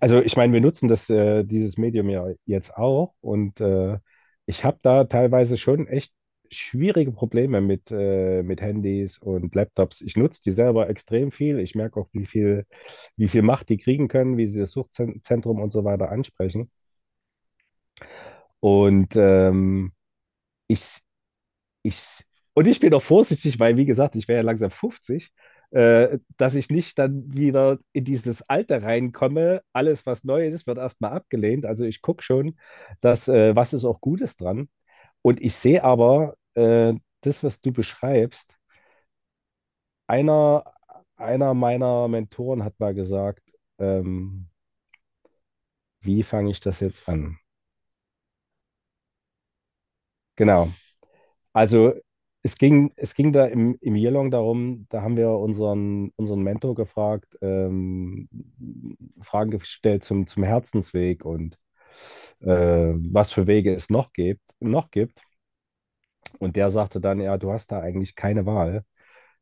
Also 0.00 0.20
ich 0.20 0.36
meine, 0.36 0.52
wir 0.52 0.60
nutzen 0.60 0.88
das, 0.88 1.10
äh, 1.10 1.44
dieses 1.44 1.76
Medium 1.78 2.08
ja 2.10 2.26
jetzt 2.46 2.74
auch 2.74 3.14
und 3.20 3.60
äh, 3.60 3.98
ich 4.46 4.64
habe 4.64 4.78
da 4.82 5.04
teilweise 5.04 5.58
schon 5.58 5.86
echt 5.86 6.12
schwierige 6.50 7.12
Probleme 7.12 7.60
mit, 7.60 7.90
äh, 7.92 8.42
mit 8.42 8.60
Handys 8.60 9.18
und 9.18 9.54
Laptops. 9.54 10.00
Ich 10.00 10.16
nutze 10.16 10.40
die 10.42 10.52
selber 10.52 10.88
extrem 10.88 11.32
viel. 11.32 11.58
Ich 11.60 11.74
merke 11.76 12.00
auch, 12.00 12.08
wie 12.12 12.26
viel, 12.26 12.66
wie 13.16 13.28
viel 13.28 13.42
Macht 13.42 13.68
die 13.68 13.78
kriegen 13.78 14.08
können, 14.08 14.36
wie 14.36 14.48
sie 14.48 14.58
das 14.60 14.72
Suchtzentrum 14.72 15.60
und 15.60 15.72
so 15.72 15.84
weiter 15.84 16.10
ansprechen. 16.10 16.70
Und 18.60 19.16
ähm, 19.16 19.92
ich, 20.68 20.82
ich, 21.82 22.24
und 22.54 22.66
ich 22.66 22.80
bin 22.80 22.94
auch 22.94 23.02
vorsichtig, 23.02 23.58
weil, 23.58 23.76
wie 23.76 23.86
gesagt, 23.86 24.16
ich 24.16 24.28
wäre 24.28 24.38
ja 24.38 24.44
langsam 24.44 24.70
50, 24.70 25.32
äh, 25.70 26.18
dass 26.36 26.54
ich 26.54 26.70
nicht 26.70 26.98
dann 26.98 27.32
wieder 27.34 27.78
in 27.92 28.04
dieses 28.04 28.42
Alter 28.48 28.82
reinkomme. 28.82 29.62
Alles, 29.72 30.04
was 30.06 30.24
neu 30.24 30.46
ist, 30.48 30.66
wird 30.66 30.78
erstmal 30.78 31.12
abgelehnt. 31.12 31.66
Also 31.66 31.84
ich 31.84 32.02
gucke 32.02 32.22
schon, 32.22 32.56
dass, 33.00 33.28
äh, 33.28 33.54
was 33.56 33.72
ist 33.72 33.84
auch 33.84 34.00
Gutes 34.00 34.36
dran. 34.36 34.68
Und 35.22 35.40
ich 35.42 35.54
sehe 35.56 35.84
aber, 35.84 36.36
äh, 36.54 36.94
das, 37.22 37.42
was 37.44 37.60
du 37.60 37.72
beschreibst, 37.72 38.54
einer, 40.06 40.64
einer 41.16 41.54
meiner 41.54 42.08
Mentoren 42.08 42.64
hat 42.64 42.78
mal 42.80 42.94
gesagt, 42.94 43.42
ähm, 43.78 44.48
wie 46.02 46.22
fange 46.22 46.50
ich 46.50 46.60
das 46.60 46.80
jetzt 46.80 47.08
an? 47.08 47.38
Genau. 50.36 50.68
Also 51.54 51.94
es 52.42 52.56
ging, 52.56 52.92
es 52.96 53.14
ging 53.14 53.32
da 53.32 53.46
im, 53.46 53.76
im 53.80 53.96
Yelong 53.96 54.30
darum, 54.30 54.86
da 54.90 55.02
haben 55.02 55.16
wir 55.16 55.30
unseren, 55.30 56.10
unseren 56.16 56.42
Mentor 56.42 56.74
gefragt, 56.74 57.36
ähm, 57.42 58.28
Fragen 59.22 59.50
gestellt 59.50 60.04
zum, 60.04 60.26
zum 60.26 60.42
Herzensweg 60.42 61.24
und 61.24 61.58
äh, 62.40 62.46
was 62.48 63.32
für 63.32 63.46
Wege 63.46 63.74
es 63.74 63.90
noch 63.90 64.12
gibt, 64.12 64.42
noch 64.60 64.90
gibt. 64.90 65.22
Und 66.38 66.56
der 66.56 66.70
sagte 66.70 67.00
dann, 67.00 67.20
ja, 67.20 67.36
du 67.38 67.52
hast 67.52 67.68
da 67.72 67.80
eigentlich 67.80 68.14
keine 68.14 68.46
Wahl. 68.46 68.84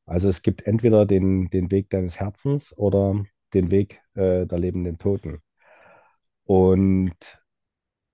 Also 0.07 0.28
es 0.28 0.43
gibt 0.43 0.62
entweder 0.67 1.07
den, 1.07 1.50
den 1.50 1.71
Weg 1.71 1.90
deines 1.90 2.19
Herzens 2.19 2.76
oder 2.76 3.25
den 3.55 3.71
Weg 3.71 4.00
äh, 4.14 4.47
der 4.47 4.59
lebenden 4.59 4.99
Toten. 4.99 5.40
Und 6.45 7.14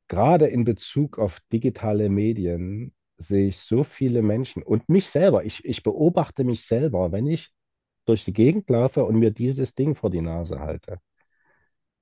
gerade 0.08 0.46
in 0.46 0.64
Bezug 0.64 1.18
auf 1.18 1.40
digitale 1.52 2.08
Medien 2.08 2.92
sehe 3.18 3.48
ich 3.48 3.58
so 3.60 3.84
viele 3.84 4.22
Menschen 4.22 4.62
und 4.62 4.88
mich 4.88 5.08
selber. 5.08 5.44
Ich, 5.44 5.64
ich 5.64 5.82
beobachte 5.82 6.44
mich 6.44 6.66
selber, 6.66 7.12
wenn 7.12 7.26
ich 7.26 7.50
durch 8.06 8.24
die 8.24 8.32
Gegend 8.32 8.68
laufe 8.70 9.04
und 9.04 9.18
mir 9.18 9.30
dieses 9.30 9.74
Ding 9.74 9.94
vor 9.94 10.10
die 10.10 10.20
Nase 10.22 10.60
halte. 10.60 11.00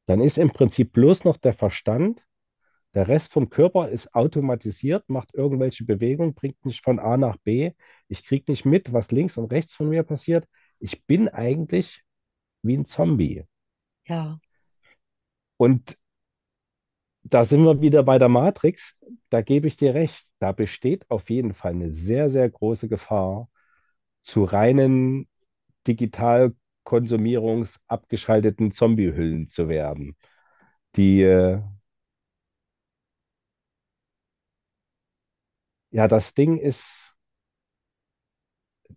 Dann 0.06 0.20
ist 0.20 0.38
im 0.38 0.52
Prinzip 0.52 0.92
bloß 0.92 1.24
noch 1.24 1.36
der 1.36 1.54
Verstand. 1.54 2.22
Der 2.94 3.08
Rest 3.08 3.32
vom 3.32 3.50
Körper 3.50 3.88
ist 3.90 4.14
automatisiert, 4.14 5.08
macht 5.08 5.34
irgendwelche 5.34 5.84
Bewegungen, 5.84 6.34
bringt 6.34 6.64
mich 6.64 6.82
von 6.82 6.98
A 7.00 7.16
nach 7.16 7.36
B. 7.38 7.72
Ich 8.08 8.24
kriege 8.24 8.50
nicht 8.52 8.64
mit, 8.66 8.92
was 8.92 9.10
links 9.12 9.38
und 9.38 9.52
rechts 9.52 9.74
von 9.74 9.88
mir 9.90 10.02
passiert. 10.04 10.46
Ich 10.80 11.04
bin 11.06 11.28
eigentlich 11.28 12.02
wie 12.62 12.76
ein 12.76 12.86
Zombie. 12.86 13.44
Ja, 14.04 14.40
Und 15.56 15.96
da 17.24 17.44
sind 17.44 17.64
wir 17.64 17.80
wieder 17.80 18.02
bei 18.02 18.18
der 18.18 18.28
Matrix. 18.28 18.96
Da 19.30 19.42
gebe 19.42 19.68
ich 19.68 19.76
dir 19.76 19.94
recht. 19.94 20.26
Da 20.38 20.52
besteht 20.52 21.10
auf 21.10 21.30
jeden 21.30 21.54
Fall 21.54 21.72
eine 21.72 21.92
sehr, 21.92 22.28
sehr 22.30 22.48
große 22.50 22.88
Gefahr, 22.88 23.48
zu 24.22 24.44
reinen 24.44 25.28
digital 25.86 26.54
konsumierungsabgeschalteten 26.84 28.72
Zombiehüllen 28.72 29.48
zu 29.48 29.68
werden. 29.68 30.16
Die, 30.96 31.22
äh, 31.22 31.60
ja, 35.90 36.08
das 36.08 36.34
Ding 36.34 36.58
ist, 36.58 37.14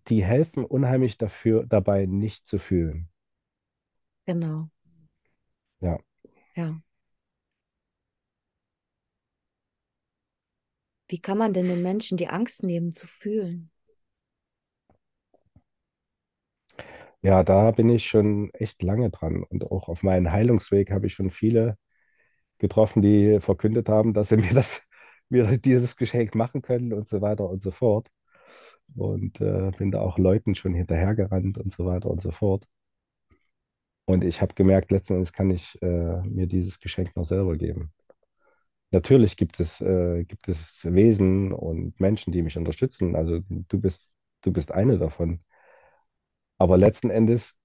die 0.08 0.24
helfen 0.24 0.63
unheimlich 0.63 1.17
dafür, 1.17 1.65
dabei 1.67 2.05
nicht 2.05 2.48
zu 2.48 2.60
fühlen. 2.60 3.10
genau. 4.27 4.70
Ja, 5.82 5.98
Ja. 6.55 6.82
Wie 11.07 11.19
kann 11.19 11.38
man 11.38 11.53
denn 11.53 11.67
den 11.67 11.81
Menschen 11.81 12.17
die 12.17 12.27
Angst 12.27 12.63
nehmen 12.63 12.91
zu 12.91 13.07
fühlen? 13.07 13.71
ja, 17.21 17.43
da 17.43 17.71
bin 17.71 17.89
ich 17.89 18.05
schon 18.07 18.51
echt 18.53 18.83
lange 18.83 19.09
dran. 19.09 19.43
Und 19.43 19.63
auch 19.71 19.89
auf 19.89 20.03
meinem 20.03 20.31
Heilungsweg 20.31 20.91
habe 20.91 21.07
ich 21.07 21.13
schon 21.13 21.31
viele 21.31 21.77
getroffen, 22.59 23.01
die 23.01 23.39
verkündet 23.41 23.89
haben, 23.89 24.13
dass 24.13 24.29
sie 24.29 24.38
mir 24.38 24.53
das, 24.53 24.81
mir 25.29 25.57
dieses 25.57 25.95
Geschenk 25.97 26.35
machen 26.35 26.62
können 26.62 26.93
und 26.93 27.07
so 27.07 27.21
weiter 27.21 27.50
und 27.50 27.62
so 27.62 27.71
fort. 27.71 28.09
Und 28.95 29.41
äh, 29.41 29.71
bin 29.77 29.91
da 29.91 30.01
auch 30.01 30.17
Leuten 30.19 30.55
schon 30.55 30.74
hinterhergerannt 30.75 31.57
und 31.57 31.71
so 31.74 31.85
weiter 31.85 32.09
und 32.12 32.21
so 32.21 32.31
fort. 32.31 32.65
Und 34.05 34.24
ich 34.24 34.41
habe 34.41 34.53
gemerkt, 34.55 34.91
letzten 34.91 35.15
Endes 35.15 35.33
kann 35.33 35.50
ich 35.51 35.79
äh, 35.81 36.21
mir 36.21 36.47
dieses 36.47 36.79
Geschenk 36.79 37.15
noch 37.15 37.25
selber 37.25 37.55
geben. 37.57 37.91
Natürlich 38.96 39.36
gibt 39.38 39.60
es, 39.60 39.82
äh, 39.82 40.24
gibt 40.24 40.48
es 40.48 40.86
Wesen 40.86 41.52
und 41.52 42.00
Menschen, 42.00 42.32
die 42.32 42.42
mich 42.42 42.58
unterstützen. 42.58 43.16
Also 43.16 43.42
du 43.50 43.80
bist, 43.80 44.16
du 44.42 44.54
bist 44.54 44.72
eine 44.72 44.98
davon. 44.98 45.42
Aber 46.58 46.78
letzten 46.78 47.10
Endes, 47.10 47.58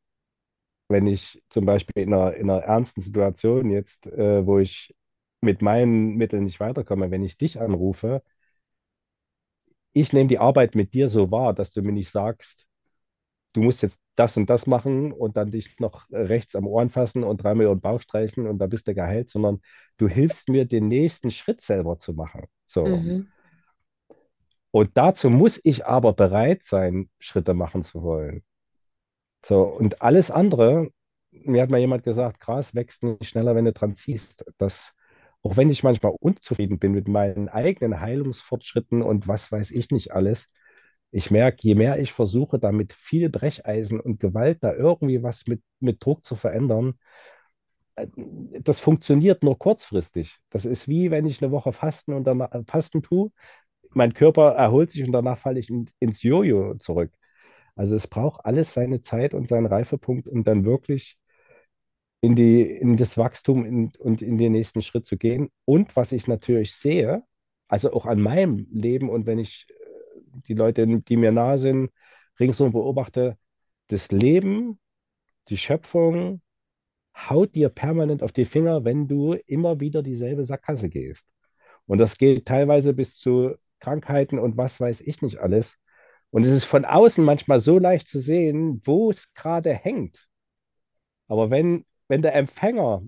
wenn 0.89 1.07
ich 1.07 1.43
zum 1.51 1.67
Beispiel 1.67 2.05
in 2.05 2.15
einer, 2.15 2.35
in 2.35 2.51
einer 2.51 2.63
ernsten 2.63 3.01
Situation 3.03 3.71
jetzt, 3.71 4.07
äh, 4.07 4.47
wo 4.47 4.59
ich 4.59 4.95
mit 5.41 5.63
meinen 5.63 6.17
Mitteln 6.17 6.45
nicht 6.45 6.61
weiterkomme, 6.61 7.11
wenn 7.11 7.25
ich 7.25 7.39
dich 7.39 7.61
anrufe, 7.61 8.23
ich 9.93 10.13
nehme 10.13 10.29
die 10.29 10.39
Arbeit 10.39 10.75
mit 10.75 10.95
dir 10.95 11.09
so 11.09 11.31
wahr, 11.31 11.55
dass 11.55 11.71
du 11.73 11.83
mir 11.83 11.93
nicht 11.93 12.11
sagst, 12.11 12.67
du 13.52 13.62
musst 13.62 13.83
jetzt 13.83 13.99
das 14.14 14.37
und 14.37 14.50
das 14.50 14.66
machen 14.66 15.12
und 15.12 15.37
dann 15.37 15.50
dich 15.50 15.78
noch 15.78 16.07
rechts 16.11 16.54
am 16.54 16.66
Ohren 16.66 16.90
fassen 16.90 17.25
und 17.25 17.42
dreimal 17.42 17.66
über 17.66 17.75
den 17.75 17.80
Bauch 17.80 18.00
streichen 18.00 18.47
und 18.47 18.59
dann 18.59 18.71
bist 18.71 18.87
du 18.87 18.95
geheilt, 18.95 19.30
sondern 19.30 19.61
du 19.97 20.09
hilfst 20.09 20.49
mir, 20.49 20.66
den 20.66 20.88
nächsten 20.88 21.30
Schritt 21.30 21.62
selber 21.62 21.99
zu 21.99 22.12
machen. 22.12 22.45
So. 22.66 22.85
Mhm. 22.85 23.28
Und 24.71 24.90
dazu 24.95 25.30
muss 25.30 25.61
ich 25.64 25.87
aber 25.87 26.12
bereit 26.12 26.62
sein, 26.62 27.11
Schritte 27.19 27.54
machen 27.54 27.83
zu 27.83 28.02
wollen. 28.02 28.42
So. 29.45 29.62
Und 29.62 30.02
alles 30.02 30.30
andere, 30.30 30.90
mir 31.30 31.62
hat 31.62 31.71
mal 31.71 31.78
jemand 31.80 32.04
gesagt, 32.04 32.40
Gras 32.40 32.75
wächst 32.75 33.02
nicht 33.02 33.26
schneller, 33.26 33.54
wenn 33.54 33.64
du 33.64 33.73
dran 33.73 33.95
ziehst. 33.95 34.45
Das, 34.59 34.92
auch 35.42 35.57
wenn 35.57 35.71
ich 35.71 35.83
manchmal 35.83 36.14
unzufrieden 36.21 36.78
bin 36.78 36.92
mit 36.92 37.09
meinen 37.09 37.49
eigenen 37.49 38.00
Heilungsfortschritten 38.00 39.02
und 39.02 39.26
was 39.26 39.50
weiß 39.50 39.71
ich 39.71 39.90
nicht 39.90 40.12
alles, 40.12 40.47
ich 41.12 41.31
merke, 41.31 41.59
je 41.62 41.75
mehr 41.75 41.99
ich 41.99 42.12
versuche, 42.12 42.59
da 42.59 42.73
mit 42.73 42.93
viel 42.93 43.29
Brecheisen 43.31 44.00
und 44.00 44.21
Gewalt 44.21 44.59
da 44.62 44.75
irgendwie 44.75 45.23
was 45.23 45.47
mit, 45.47 45.62
mit 45.81 46.05
Druck 46.05 46.25
zu 46.25 46.37
verändern, 46.37 46.95
äh, 47.97 48.07
das 48.61 48.81
funktioniert 48.81 49.43
nur 49.43 49.59
kurzfristig. 49.59 50.38
Das 50.50 50.64
ist 50.64 50.88
wie 50.88 51.11
wenn 51.11 51.26
ich 51.26 51.43
eine 51.43 51.52
Woche 51.52 51.73
fasten 51.73 52.12
und 52.14 52.25
dann 52.25 52.47
fasten 52.67 53.02
tue. 53.02 53.31
Mein 53.90 54.14
Körper 54.14 54.52
erholt 54.52 54.93
sich 54.93 55.05
und 55.05 55.12
danach 55.12 55.38
falle 55.38 55.61
ich 55.61 55.71
in, 55.71 55.90
ins 55.99 56.23
Jojo 56.23 56.76
zurück. 56.79 57.12
Also 57.76 57.97
es 57.97 58.07
braucht 58.07 58.45
alles 58.45 58.73
seine 58.75 59.02
Zeit 59.02 59.35
und 59.35 59.49
seinen 59.49 59.67
Reifepunkt, 59.67 60.29
um 60.29 60.45
dann 60.45 60.64
wirklich 60.64 61.19
in 62.21 62.37
die, 62.37 62.62
in 62.62 62.97
das 62.97 63.17
Wachstum 63.17 63.64
in, 63.64 63.93
und 63.99 64.23
in 64.23 64.38
den 64.38 64.52
nächsten 64.52 64.83
Schritt 64.83 65.07
zu 65.07 65.17
gehen. 65.17 65.50
Und 65.64 65.97
was 65.97 66.12
ich 66.12 66.26
natürlich 66.26 66.75
sehe, 66.75 67.23
also 67.69 67.93
auch 67.93 68.07
an 68.07 68.21
meinem 68.21 68.67
Leben 68.71 69.09
und 69.09 69.26
wenn 69.26 69.38
ich 69.38 69.67
die 70.49 70.55
Leute, 70.55 70.87
die 70.87 71.17
mir 71.17 71.33
nahe 71.33 71.59
sind, 71.59 71.91
ringsum 72.39 72.73
beobachte, 72.73 73.37
das 73.89 74.11
Leben, 74.11 74.79
die 75.49 75.59
Schöpfung 75.59 76.43
haut 77.17 77.55
dir 77.55 77.69
permanent 77.69 78.23
auf 78.23 78.33
die 78.33 78.45
Finger, 78.45 78.85
wenn 78.85 79.09
du 79.09 79.35
immer 79.35 79.81
wieder 79.81 80.03
dieselbe 80.03 80.45
Sackgasse 80.45 80.89
gehst. 80.89 81.27
Und 81.87 81.99
das 81.99 82.17
geht 82.19 82.47
teilweise 82.47 82.95
bis 82.95 83.17
zu 83.17 83.55
Krankheiten 83.81 84.39
und 84.39 84.57
was 84.57 84.81
weiß 84.81 85.01
ich 85.01 85.23
nicht 85.23 85.39
alles. 85.39 85.77
Und 86.31 86.45
es 86.45 86.53
ist 86.53 86.65
von 86.65 86.85
außen 86.85 87.25
manchmal 87.25 87.61
so 87.61 87.79
leicht 87.79 88.09
zu 88.09 88.21
sehen, 88.21 88.81
wo 88.85 89.11
es 89.11 89.33
gerade 89.35 89.75
hängt. 89.75 90.29
Aber 91.27 91.51
wenn, 91.51 91.85
wenn 92.09 92.23
der 92.23 92.35
Empfänger 92.35 93.03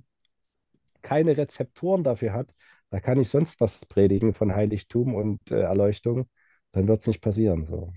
keine 1.03 1.37
Rezeptoren 1.37 2.05
dafür 2.05 2.33
hat, 2.33 2.53
da 2.91 3.01
kann 3.01 3.21
ich 3.21 3.31
sonst 3.31 3.61
was 3.61 3.87
predigen 3.87 4.35
von 4.35 4.55
Heiligtum 4.55 5.15
und 5.15 5.51
äh, 5.51 5.61
Erleuchtung, 5.61 6.29
dann 6.73 6.89
wird 6.89 7.01
es 7.01 7.07
nicht 7.07 7.21
passieren. 7.21 7.67
So. 7.67 7.93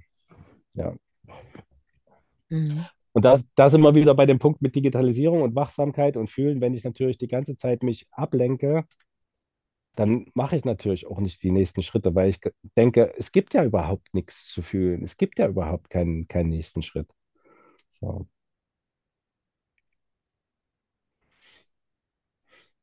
Ja. 0.74 0.96
Mhm. 2.50 2.86
Und 3.14 3.24
da, 3.24 3.40
da 3.56 3.70
sind 3.70 3.82
wir 3.82 3.96
wieder 3.96 4.14
bei 4.14 4.26
dem 4.26 4.40
Punkt 4.40 4.62
mit 4.62 4.76
Digitalisierung 4.76 5.42
und 5.42 5.56
Wachsamkeit 5.56 6.18
und 6.18 6.30
Fühlen. 6.30 6.60
Wenn 6.60 6.74
ich 6.74 6.84
natürlich 6.84 7.18
die 7.18 7.28
ganze 7.28 7.56
Zeit 7.56 7.82
mich 7.82 8.08
ablenke, 8.12 8.86
dann 9.96 10.26
mache 10.34 10.58
ich 10.58 10.66
natürlich 10.66 11.08
auch 11.08 11.20
nicht 11.20 11.42
die 11.44 11.52
nächsten 11.52 11.82
Schritte, 11.82 12.14
weil 12.16 12.30
ich 12.30 12.40
denke, 12.76 13.14
es 13.18 13.32
gibt 13.32 13.54
ja 13.54 13.64
überhaupt 13.64 14.14
nichts 14.14 14.48
zu 14.50 14.62
fühlen. 14.62 15.04
Es 15.04 15.18
gibt 15.18 15.40
ja 15.40 15.48
überhaupt 15.48 15.90
keinen, 15.90 16.28
keinen 16.28 16.50
nächsten 16.50 16.82
Schritt. 16.82 17.08
So. 18.02 18.28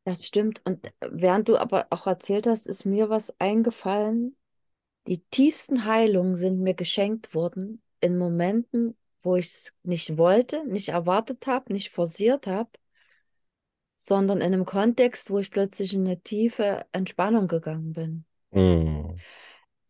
Das 0.05 0.27
stimmt. 0.27 0.63
Und 0.65 0.93
während 1.01 1.49
du 1.49 1.57
aber 1.57 1.87
auch 1.91 2.07
erzählt 2.07 2.47
hast, 2.47 2.67
ist 2.67 2.85
mir 2.85 3.09
was 3.09 3.39
eingefallen. 3.41 4.37
Die 5.06 5.18
tiefsten 5.18 5.85
Heilungen 5.85 6.37
sind 6.37 6.61
mir 6.61 6.75
geschenkt 6.75 7.35
worden 7.35 7.82
in 8.00 8.18
Momenten, 8.18 8.97
wo 9.23 9.37
ich 9.37 9.47
es 9.47 9.75
nicht 9.82 10.16
wollte, 10.16 10.64
nicht 10.66 10.90
erwartet 10.90 11.47
habe, 11.47 11.73
nicht 11.73 11.90
forciert 11.90 12.47
habe, 12.47 12.71
sondern 13.94 14.38
in 14.38 14.52
einem 14.52 14.64
Kontext, 14.64 15.30
wo 15.30 15.38
ich 15.38 15.50
plötzlich 15.50 15.94
in 15.94 16.06
eine 16.06 16.21
tiefe 16.21 16.85
Entspannung 16.92 17.49
gegangen 17.49 17.92
bin. 17.92 18.25
Mm. 18.50 19.16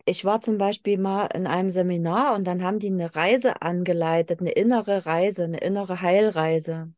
Ich 0.05 0.25
war 0.25 0.41
zum 0.41 0.59
Beispiel 0.59 0.99
mal 0.99 1.27
in 1.27 1.47
einem 1.47 1.71
Seminar 1.71 2.35
und 2.35 2.45
dann 2.45 2.63
haben 2.63 2.79
die 2.79 2.89
eine 2.89 3.15
Reise 3.15 3.63
angeleitet, 3.63 4.41
eine 4.41 4.51
innere 4.51 5.07
Reise, 5.07 5.45
eine 5.45 5.59
innere 5.59 6.01
Heilreise. 6.01 6.93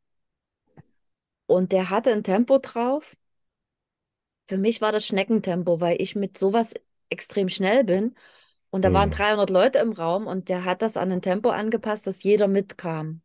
Und 1.46 1.72
der 1.72 1.90
hatte 1.90 2.12
ein 2.12 2.24
Tempo 2.24 2.58
drauf. 2.58 3.14
Für 4.46 4.56
mich 4.56 4.80
war 4.80 4.90
das 4.90 5.06
Schneckentempo, 5.06 5.80
weil 5.80 6.00
ich 6.00 6.16
mit 6.16 6.38
sowas 6.38 6.74
extrem 7.10 7.48
schnell 7.48 7.84
bin. 7.84 8.14
Und 8.70 8.82
da 8.84 8.92
waren 8.92 9.10
Mm. 9.10 9.12
300 9.12 9.50
Leute 9.50 9.78
im 9.78 9.92
Raum 9.92 10.26
und 10.26 10.48
der 10.48 10.64
hat 10.64 10.82
das 10.82 10.96
an 10.96 11.12
ein 11.12 11.22
Tempo 11.22 11.50
angepasst, 11.50 12.06
dass 12.06 12.22
jeder 12.22 12.48
mitkam. 12.48 13.22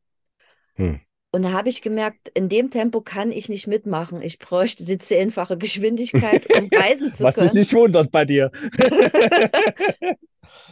Mm. 0.77 0.95
Und 1.31 1.43
da 1.43 1.51
habe 1.51 1.69
ich 1.69 1.81
gemerkt, 1.83 2.29
in 2.29 2.49
dem 2.49 2.71
Tempo 2.71 3.01
kann 3.01 3.31
ich 3.31 3.49
nicht 3.49 3.67
mitmachen. 3.67 4.21
Ich 4.21 4.39
bräuchte 4.39 4.83
die 4.85 4.97
zehnfache 4.97 5.57
Geschwindigkeit, 5.57 6.47
um 6.49 6.69
reisen 6.75 7.11
zu 7.11 7.23
Was 7.23 7.39
mich 7.39 7.53
können. 7.53 7.53
nicht 7.53 7.73
wundert 7.73 8.11
bei 8.11 8.25
dir. 8.25 8.51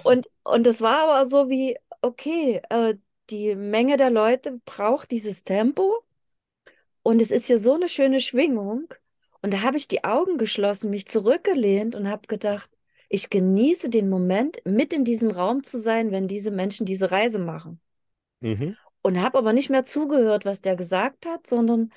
Und, 0.03 0.27
und 0.43 0.65
das 0.65 0.81
war 0.81 1.09
aber 1.09 1.25
so 1.25 1.49
wie, 1.49 1.77
okay, 2.01 2.61
äh, 2.69 2.95
die 3.29 3.55
Menge 3.55 3.97
der 3.97 4.09
Leute 4.09 4.59
braucht 4.65 5.11
dieses 5.11 5.43
Tempo 5.43 6.03
und 7.03 7.21
es 7.21 7.31
ist 7.31 7.47
hier 7.47 7.59
so 7.59 7.73
eine 7.75 7.89
schöne 7.89 8.19
Schwingung. 8.19 8.93
Und 9.41 9.53
da 9.53 9.61
habe 9.61 9.77
ich 9.77 9.87
die 9.87 10.03
Augen 10.03 10.37
geschlossen, 10.37 10.89
mich 10.89 11.07
zurückgelehnt 11.07 11.95
und 11.95 12.07
habe 12.09 12.27
gedacht, 12.27 12.69
ich 13.09 13.29
genieße 13.29 13.89
den 13.89 14.09
Moment, 14.09 14.59
mit 14.65 14.93
in 14.93 15.03
diesem 15.03 15.31
Raum 15.31 15.63
zu 15.63 15.79
sein, 15.79 16.11
wenn 16.11 16.27
diese 16.27 16.51
Menschen 16.51 16.85
diese 16.85 17.11
Reise 17.11 17.39
machen. 17.39 17.79
Mhm. 18.41 18.75
Und 19.01 19.21
habe 19.21 19.37
aber 19.37 19.53
nicht 19.53 19.69
mehr 19.69 19.85
zugehört, 19.85 20.45
was 20.45 20.61
der 20.61 20.75
gesagt 20.75 21.25
hat, 21.25 21.47
sondern 21.47 21.91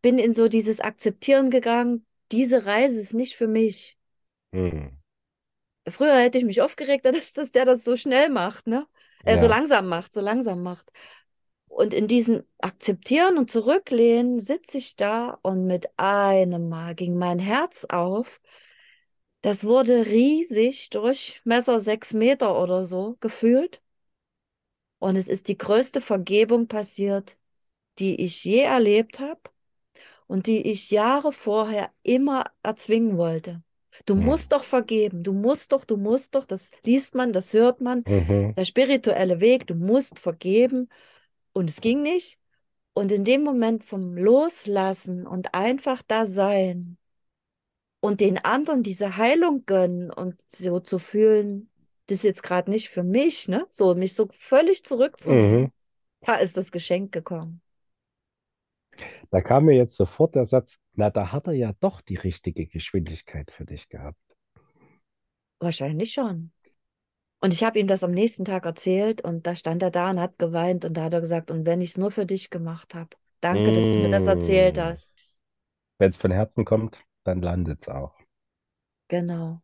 bin 0.00 0.18
in 0.18 0.34
so 0.34 0.48
dieses 0.48 0.80
Akzeptieren 0.80 1.50
gegangen, 1.50 2.04
diese 2.32 2.66
Reise 2.66 3.00
ist 3.00 3.14
nicht 3.14 3.36
für 3.36 3.46
mich. 3.46 3.96
Mm. 4.52 4.88
Früher 5.88 6.16
hätte 6.16 6.38
ich 6.38 6.44
mich 6.44 6.60
aufgeregt, 6.60 7.04
dass, 7.06 7.32
dass 7.32 7.52
der 7.52 7.64
das 7.64 7.84
so 7.84 7.96
schnell 7.96 8.28
macht, 8.28 8.66
ne? 8.66 8.86
Äh, 9.24 9.38
so 9.38 9.46
Ja. 9.46 9.50
langsam 9.50 9.88
macht, 9.88 10.12
so 10.14 10.20
langsam 10.20 10.62
macht. 10.62 10.90
Und 11.68 11.94
in 11.94 12.06
diesem 12.06 12.42
Akzeptieren 12.58 13.38
und 13.38 13.50
Zurücklehnen 13.50 14.40
sitze 14.40 14.78
ich 14.78 14.96
da 14.96 15.38
und 15.42 15.66
mit 15.66 15.88
einem 15.96 16.68
Mal 16.68 16.94
ging 16.94 17.16
mein 17.16 17.38
Herz 17.38 17.86
auf. 17.86 18.40
Das 19.42 19.64
wurde 19.64 20.06
riesig, 20.06 20.90
Durchmesser 20.90 21.80
sechs 21.80 22.14
Meter 22.14 22.60
oder 22.60 22.84
so 22.84 23.16
gefühlt. 23.20 23.82
Und 24.98 25.16
es 25.16 25.28
ist 25.28 25.48
die 25.48 25.58
größte 25.58 26.00
Vergebung 26.00 26.68
passiert, 26.68 27.36
die 27.98 28.20
ich 28.22 28.44
je 28.44 28.60
erlebt 28.60 29.20
habe 29.20 29.40
und 30.26 30.46
die 30.46 30.62
ich 30.62 30.90
Jahre 30.90 31.32
vorher 31.32 31.90
immer 32.02 32.46
erzwingen 32.62 33.16
wollte. 33.18 33.62
Du 34.06 34.14
Mm. 34.14 34.24
musst 34.24 34.52
doch 34.52 34.64
vergeben, 34.64 35.22
du 35.22 35.32
musst 35.32 35.72
doch, 35.72 35.84
du 35.84 35.96
musst 35.96 36.34
doch, 36.34 36.44
das 36.44 36.70
liest 36.84 37.14
man, 37.14 37.32
das 37.32 37.52
hört 37.52 37.80
man, 37.80 38.04
Mhm. 38.06 38.54
der 38.56 38.64
spirituelle 38.64 39.40
Weg, 39.40 39.66
du 39.66 39.74
musst 39.74 40.18
vergeben. 40.18 40.88
Und 41.52 41.68
es 41.68 41.80
ging 41.80 42.02
nicht. 42.02 42.38
Und 42.94 43.12
in 43.12 43.24
dem 43.24 43.42
Moment 43.42 43.84
vom 43.84 44.16
Loslassen 44.16 45.26
und 45.26 45.54
einfach 45.54 46.02
da 46.02 46.26
sein 46.26 46.98
und 48.02 48.20
den 48.20 48.38
anderen 48.44 48.84
diese 48.84 49.16
Heilung 49.18 49.66
gönnen 49.66 50.12
und 50.12 50.42
so 50.52 50.80
zu 50.80 50.98
fühlen, 51.00 51.70
das 52.08 52.18
ist 52.18 52.24
jetzt 52.24 52.44
gerade 52.44 52.70
nicht 52.70 52.90
für 52.90 53.04
mich, 53.04 53.48
ne? 53.48 53.66
So, 53.70 53.94
mich 53.96 54.14
so 54.14 54.28
völlig 54.32 54.84
zurückzunehmen. 54.84 55.62
Mhm. 55.62 55.72
Da 56.22 56.36
ist 56.36 56.56
das 56.58 56.72
Geschenk 56.72 57.12
gekommen. 57.12 57.62
Da 59.30 59.40
kam 59.40 59.64
mir 59.64 59.74
jetzt 59.76 59.96
sofort 59.96 60.34
der 60.36 60.44
Satz, 60.44 60.78
na, 60.94 61.10
da 61.10 61.32
hat 61.32 61.46
er 61.48 61.54
ja 61.54 61.72
doch 61.80 62.00
die 62.02 62.16
richtige 62.16 62.66
Geschwindigkeit 62.66 63.50
für 63.50 63.64
dich 63.64 63.88
gehabt. 63.88 64.20
Wahrscheinlich 65.60 66.12
schon. 66.12 66.52
Und 67.40 67.54
ich 67.54 67.64
habe 67.64 67.78
ihm 67.80 67.88
das 67.88 68.04
am 68.04 68.12
nächsten 68.12 68.44
Tag 68.46 68.66
erzählt 68.66 69.22
und 69.22 69.46
da 69.46 69.56
stand 69.56 69.82
er 69.82 69.90
da 69.92 70.10
und 70.10 70.20
hat 70.20 70.38
geweint 70.38 70.84
und 70.84 70.94
da 70.96 71.04
hat 71.04 71.14
er 71.14 71.20
gesagt, 71.22 71.50
und 71.50 71.66
wenn 71.66 71.80
ich 71.80 71.90
es 71.90 71.98
nur 71.98 72.10
für 72.12 72.26
dich 72.26 72.50
gemacht 72.50 72.94
habe, 72.94 73.10
danke, 73.40 73.72
dass 73.72 73.90
du 73.90 73.98
mir 73.98 74.08
das 74.08 74.26
erzählt 74.26 74.76
Mm. 74.76 74.80
hast. 74.80 75.14
Wenn 75.98 76.10
es 76.10 76.18
von 76.18 76.30
Herzen 76.32 76.66
kommt, 76.66 77.00
dann 77.24 77.42
landet 77.42 77.82
es 77.82 77.88
auch. 77.88 78.16
Genau. 79.08 79.62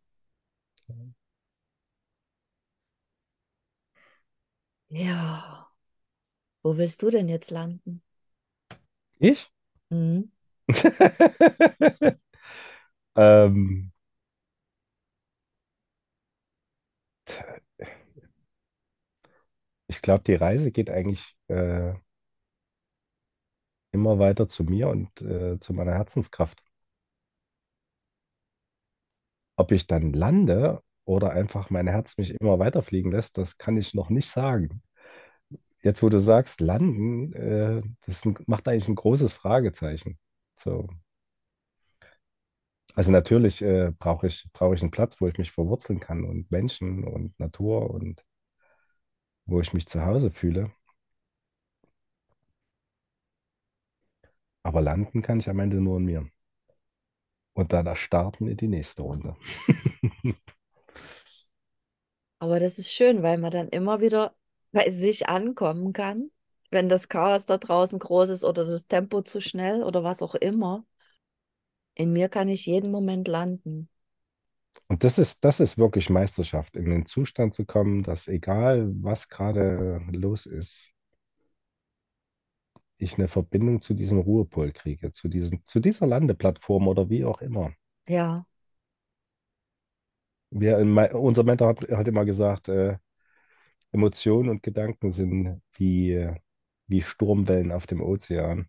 Ja. 4.91 5.69
Wo 6.63 6.77
willst 6.77 7.03
du 7.03 7.11
denn 7.11 7.29
jetzt 7.29 7.51
landen? 7.51 8.03
Ich? 9.21 9.51
Mhm. 9.91 10.31
ähm, 13.17 13.93
ich 19.87 20.01
glaube, 20.03 20.25
die 20.25 20.35
Reise 20.35 20.71
geht 20.71 20.91
eigentlich 20.91 21.37
äh, 21.49 21.95
immer 23.93 24.19
weiter 24.19 24.49
zu 24.49 24.65
mir 24.65 24.89
und 24.89 25.21
äh, 25.23 25.59
zu 25.61 25.73
meiner 25.75 25.93
Herzenskraft. 25.93 26.63
Ob 29.59 29.73
ich 29.73 29.87
dann 29.87 30.15
lande 30.15 30.83
oder 31.05 31.33
einfach 31.33 31.69
mein 31.69 31.87
Herz 31.87 32.17
mich 32.17 32.31
immer 32.41 32.59
weiterfliegen 32.59 33.13
lässt, 33.13 33.37
das 33.37 33.59
kann 33.59 33.77
ich 33.77 33.93
noch 33.93 34.09
nicht 34.09 34.31
sagen. 34.31 34.83
Jetzt, 35.83 36.03
wo 36.03 36.09
du 36.09 36.21
sagst, 36.21 36.61
landen, 36.61 37.33
äh, 37.35 37.83
das 38.07 38.25
ein, 38.25 38.37
macht 38.47 38.69
eigentlich 38.69 38.89
ein 38.89 38.95
großes 38.97 39.33
Fragezeichen. 39.33 40.19
So. 40.59 40.89
Also 42.95 43.13
natürlich 43.13 43.63
äh, 43.63 43.93
brauche 43.99 44.27
ich, 44.27 44.47
brauche 44.53 44.75
ich 44.75 44.83
einen 44.83 44.91
Platz, 44.91 45.19
wo 45.23 45.27
ich 45.29 45.39
mich 45.39 45.53
verwurzeln 45.53 46.01
kann 46.01 46.25
und 46.25 46.51
Menschen 46.51 47.03
und 47.05 47.39
Natur 47.41 47.89
und 47.91 48.23
wo 49.47 49.61
ich 49.61 49.73
mich 49.73 49.89
zu 49.89 50.05
Hause 50.07 50.31
fühle. 50.31 50.71
Aber 54.63 54.81
landen 54.83 55.21
kann 55.21 55.41
ich 55.41 55.51
am 55.51 55.59
Ende 55.59 55.81
nur 55.81 55.97
in 55.99 56.05
mir. 56.05 56.31
Und 57.59 57.73
dann 57.73 57.97
starten 57.97 58.47
in 58.47 58.57
die 58.57 58.69
nächste 58.69 59.03
Runde. 59.03 59.35
Aber 62.39 62.61
das 62.61 62.79
ist 62.79 62.93
schön, 62.93 63.25
weil 63.25 63.37
man 63.37 63.51
dann 63.51 63.69
immer 63.69 64.01
wieder 64.01 64.33
bei 64.71 64.89
sich 64.93 65.29
ankommen 65.29 65.93
kann, 65.93 66.31
wenn 66.71 66.89
das 66.89 67.09
Chaos 67.09 67.47
da 67.47 67.59
draußen 67.59 67.99
groß 67.99 68.29
ist 68.29 68.45
oder 68.45 68.65
das 68.65 68.87
Tempo 68.87 69.23
zu 69.23 69.41
schnell 69.41 69.83
oder 69.83 70.05
was 70.05 70.23
auch 70.23 70.37
immer. 70.37 70.85
In 71.97 72.13
mir 72.13 72.29
kann 72.29 72.49
ich 72.49 72.65
jeden 72.67 72.93
Moment 72.93 73.27
landen. 73.27 73.89
Und 74.87 75.03
das 75.03 75.19
ist, 75.19 75.43
das 75.45 75.59
ist 75.59 75.79
wirklich 75.79 76.11
Meisterschaft, 76.11 76.77
in 76.77 76.89
den 76.89 77.07
Zustand 77.07 77.55
zu 77.55 77.65
kommen, 77.65 78.05
dass 78.05 78.29
egal 78.29 78.89
was 79.03 79.29
gerade 79.29 80.01
los 80.13 80.47
ist, 80.47 80.93
ich 82.99 83.19
eine 83.19 83.29
Verbindung 83.29 83.81
zu 83.83 83.95
diesem 83.95 84.19
Ruhepol 84.19 84.73
kriege, 84.73 85.13
zu 85.13 85.29
diesen, 85.29 85.63
zu 85.67 85.81
dieser 85.81 86.07
Landeplattform 86.07 86.89
oder 86.89 87.09
wie 87.11 87.25
auch 87.25 87.41
immer. 87.41 87.73
Ja, 88.07 88.47
Wir, 90.51 90.79
in 90.79 90.97
unser 90.99 91.43
Mentor 91.45 91.69
hat, 91.69 91.89
hat 91.91 92.09
immer 92.09 92.25
gesagt, 92.25 92.69
äh, 92.69 92.97
Emotionen 93.93 94.51
und 94.51 94.63
Gedanken 94.63 95.13
sind 95.13 95.63
wie, 95.75 96.29
wie 96.89 97.03
Sturmwellen 97.03 97.73
auf 97.73 97.87
dem 97.87 98.03
Ozean. 98.03 98.69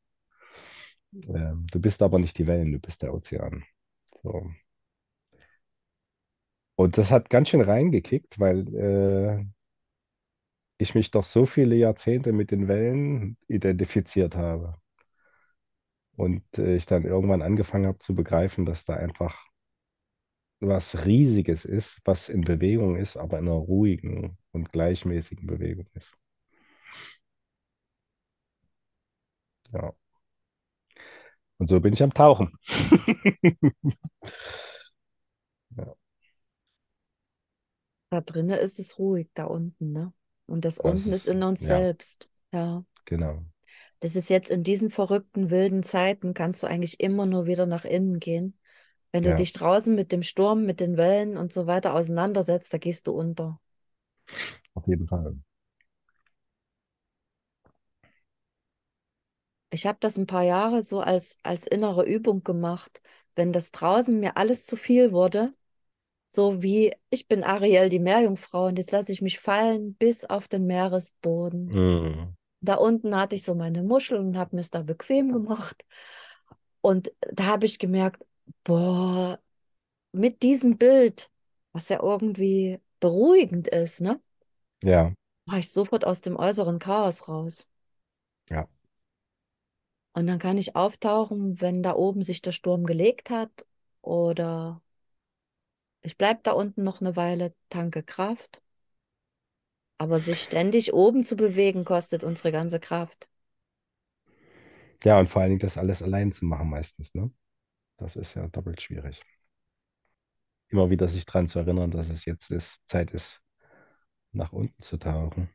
Ähm, 1.13 1.65
du 1.72 1.80
bist 1.80 2.02
aber 2.02 2.20
nicht 2.20 2.38
die 2.38 2.48
Wellen, 2.48 2.72
du 2.74 2.80
bist 2.80 3.02
der 3.02 3.13
Ozean. 3.13 3.63
So. 4.24 4.52
Und 6.76 6.98
das 6.98 7.12
hat 7.12 7.30
ganz 7.30 7.50
schön 7.50 7.62
reingekickt, 7.62 8.39
weil 8.39 8.68
äh, 8.76 9.46
ich 10.80 10.96
mich 10.96 11.12
doch 11.12 11.24
so 11.24 11.46
viele 11.46 11.76
Jahrzehnte 11.76 12.32
mit 12.34 12.52
den 12.52 12.68
Wellen 12.68 13.38
identifiziert 13.48 14.36
habe. 14.36 14.78
Und 16.18 16.44
äh, 16.60 16.76
ich 16.76 16.86
dann 16.86 17.04
irgendwann 17.04 17.42
angefangen 17.42 17.88
habe 17.88 17.98
zu 17.98 18.13
begreifen, 18.13 18.63
dass 18.65 18.86
da 18.86 18.94
einfach 18.96 19.36
was 20.62 21.06
Riesiges 21.06 21.65
ist, 21.65 22.00
was 22.06 22.30
in 22.30 22.42
Bewegung 22.42 22.96
ist, 22.96 23.18
aber 23.18 23.39
in 23.39 23.48
einer 23.48 23.58
ruhigen 23.58 24.38
und 24.52 24.72
gleichmäßigen 24.72 25.48
Bewegung 25.48 25.88
ist. 25.96 26.15
Ja. 29.72 29.94
Und 31.58 31.68
so 31.68 31.80
bin 31.80 31.94
ich 31.94 32.02
am 32.04 32.13
Tauchen. 32.13 32.54
ja. 35.78 35.96
Da 38.12 38.22
drinnen 38.22 38.60
ist 38.60 38.78
es 38.78 39.00
ruhig, 39.00 39.32
da 39.34 39.46
unten, 39.46 39.92
ne? 39.94 40.13
Und 40.49 40.65
das, 40.65 40.79
Das 40.81 40.93
unten 40.93 41.13
ist 41.13 41.27
ist, 41.27 41.27
in 41.27 41.43
uns 41.43 41.65
ja, 41.65 41.67
selbst. 41.67 42.29
Ja. 42.51 42.83
genau. 43.05 43.45
Das 44.01 44.15
ist 44.15 44.29
jetzt 44.29 44.49
in 44.51 44.63
diesen 44.63 44.91
verrückten, 44.91 45.49
wilden 45.49 45.83
Zeiten, 45.83 46.33
kannst 46.33 46.63
du 46.63 46.67
eigentlich 46.67 46.99
immer 46.99 47.25
nur 47.25 47.45
wieder 47.45 47.65
nach 47.65 47.85
innen 47.85 48.19
gehen. 48.19 48.57
Wenn 49.12 49.23
du 49.23 49.33
Ja, 49.33 49.35
dich 49.35 49.53
draußen 49.53 49.95
mit 49.95 50.12
dem 50.12 50.23
Sturm, 50.23 50.65
mit 50.65 50.79
den 50.79 50.97
Wellen 50.97 51.38
und 51.38 51.51
so 51.53 51.67
weiter 51.67 51.93
auseinandersetzt, 51.95 52.73
da 52.73 52.77
gehst 52.77 53.07
du 53.07 53.13
unter. 53.13 53.59
auf 54.73 54.88
jeden 54.88 55.07
Fall. 55.07 55.35
Ich 59.71 59.85
habe 59.85 59.97
das 60.01 60.17
ein 60.17 60.25
paar 60.27 60.43
Jahre 60.43 60.81
so 60.83 60.99
als, 61.01 61.38
als 61.43 61.67
innere 61.67 62.05
Übung 62.05 62.43
gemacht. 62.43 63.01
Wenn 63.35 63.51
das 63.53 63.71
draußen 63.71 64.19
mir 64.19 64.38
alles 64.38 64.65
zu 64.65 64.75
viel 64.75 65.12
wurde, 65.12 65.53
so 66.30 66.63
wie 66.63 66.94
ich 67.12 67.28
bin 67.28 67.44
Ariel, 67.44 67.89
die 67.89 68.00
Meerjungfrau, 68.00 68.68
und 68.68 68.80
jetzt 68.80 68.92
lasse 68.94 69.12
ich 69.13 69.22
mich 69.24 69.39
fallen 69.42 69.96
bis 69.96 70.26
auf 70.26 70.48
den 70.50 70.68
Meeresboden. 70.68 71.70
Mhm. 71.74 72.36
Da 72.62 72.76
unten 72.76 73.15
hatte 73.15 73.36
ich 73.36 73.44
so 73.44 73.56
meine 73.56 73.84
Muscheln 73.84 74.28
und 74.30 74.38
habe 74.38 74.56
mir 74.56 74.62
es 74.62 74.72
da 74.72 74.84
bequem 74.84 75.34
gemacht. 75.34 75.86
Und 76.82 77.12
da 77.34 77.46
habe 77.48 77.65
ich 77.65 77.80
gemerkt, 77.80 78.26
boah, 78.63 79.39
mit 80.13 80.44
diesem 80.44 80.78
Bild, 80.78 81.32
was 81.74 81.89
ja 81.89 82.02
irgendwie 82.04 82.80
beruhigend 83.00 83.68
ist, 83.70 84.02
ne, 84.02 84.22
Ja, 84.82 85.13
war 85.46 85.58
ich 85.60 85.70
sofort 85.72 86.06
aus 86.06 86.22
dem 86.22 86.38
äußeren 86.38 86.80
Chaos 86.80 87.28
raus. 87.28 87.68
ja, 88.50 88.68
Und 90.13 90.28
dann 90.28 90.39
kann 90.39 90.58
ich 90.58 90.76
auftauchen, 90.76 91.62
wenn 91.62 91.82
da 91.84 91.96
oben 91.96 92.22
sich 92.24 92.42
der 92.42 92.52
Sturm 92.52 92.86
gelegt 92.86 93.30
hat 93.30 93.65
oder 94.02 94.82
ich 96.01 96.17
bleibe 96.17 96.41
da 96.43 96.51
unten 96.53 96.83
noch 96.83 96.99
eine 97.01 97.15
Weile, 97.15 97.53
tanke 97.69 98.03
Kraft. 98.03 98.62
Aber 99.99 100.19
sich 100.19 100.41
ständig 100.41 100.93
oben 100.93 101.23
zu 101.23 101.35
bewegen, 101.35 101.85
kostet 101.85 102.23
unsere 102.23 102.51
ganze 102.51 102.79
Kraft. 102.79 103.29
ja, 105.03 105.19
und 105.19 105.29
vor 105.29 105.41
allen 105.41 105.51
Dingen 105.51 105.59
das 105.59 105.77
alles 105.77 106.01
allein 106.03 106.31
zu 106.31 106.45
machen 106.45 106.69
meistens, 106.69 107.13
ne? 107.13 107.31
Das 107.97 108.15
ist 108.15 108.35
ja 108.35 108.47
doppelt 108.49 108.81
schwierig. 108.81 109.21
Immer 110.69 110.89
wieder 110.89 111.07
sich 111.09 111.25
dran 111.27 111.47
zu 111.47 111.59
erinnern, 111.59 111.91
dass 111.91 112.09
es 112.09 112.25
jetzt 112.25 112.49
ist, 112.49 112.81
Zeit 112.88 113.12
ist, 113.12 113.39
nach 114.33 114.53
unten 114.53 114.81
zu 114.81 114.97
tauchen. 114.97 115.49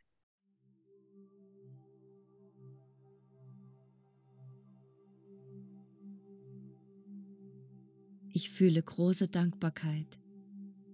Ich 8.31 8.51
fühle 8.51 8.83
große 8.83 9.29
Dankbarkeit, 9.29 10.19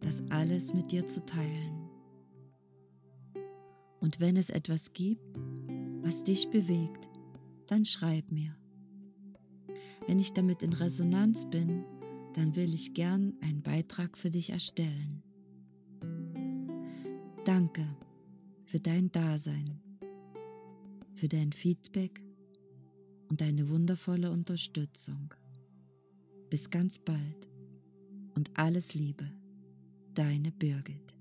das 0.01 0.23
alles 0.31 0.75
mit 0.75 0.93
dir 0.93 1.07
zu 1.07 1.25
teilen. 1.25 1.89
Und 4.01 4.21
wenn 4.21 4.37
es 4.37 4.51
etwas 4.51 4.93
gibt, 4.93 5.39
was 6.03 6.25
dich 6.25 6.51
bewegt, 6.51 7.09
dann 7.67 7.85
schreib 7.85 8.33
mir. 8.33 8.57
Wenn 10.07 10.19
ich 10.19 10.33
damit 10.33 10.63
in 10.63 10.73
Resonanz 10.73 11.49
bin, 11.49 11.85
dann 12.35 12.57
will 12.57 12.75
ich 12.75 12.95
gern 12.95 13.35
einen 13.43 13.63
Beitrag 13.63 14.17
für 14.17 14.31
dich 14.31 14.51
erstellen. 14.51 15.23
Danke 17.45 17.87
für 18.65 18.81
dein 18.81 19.11
Dasein, 19.11 19.81
für 21.15 21.29
dein 21.29 21.53
Feedback 21.53 22.23
und 23.29 23.41
deine 23.41 23.69
wundervolle 23.69 24.31
Unterstützung. 24.31 25.35
Bis 26.49 26.71
ganz 26.71 26.99
bald 26.99 27.49
und 28.35 28.51
alles 28.59 28.95
Liebe, 28.95 29.31
deine 30.15 30.51
Birgit. 30.51 31.20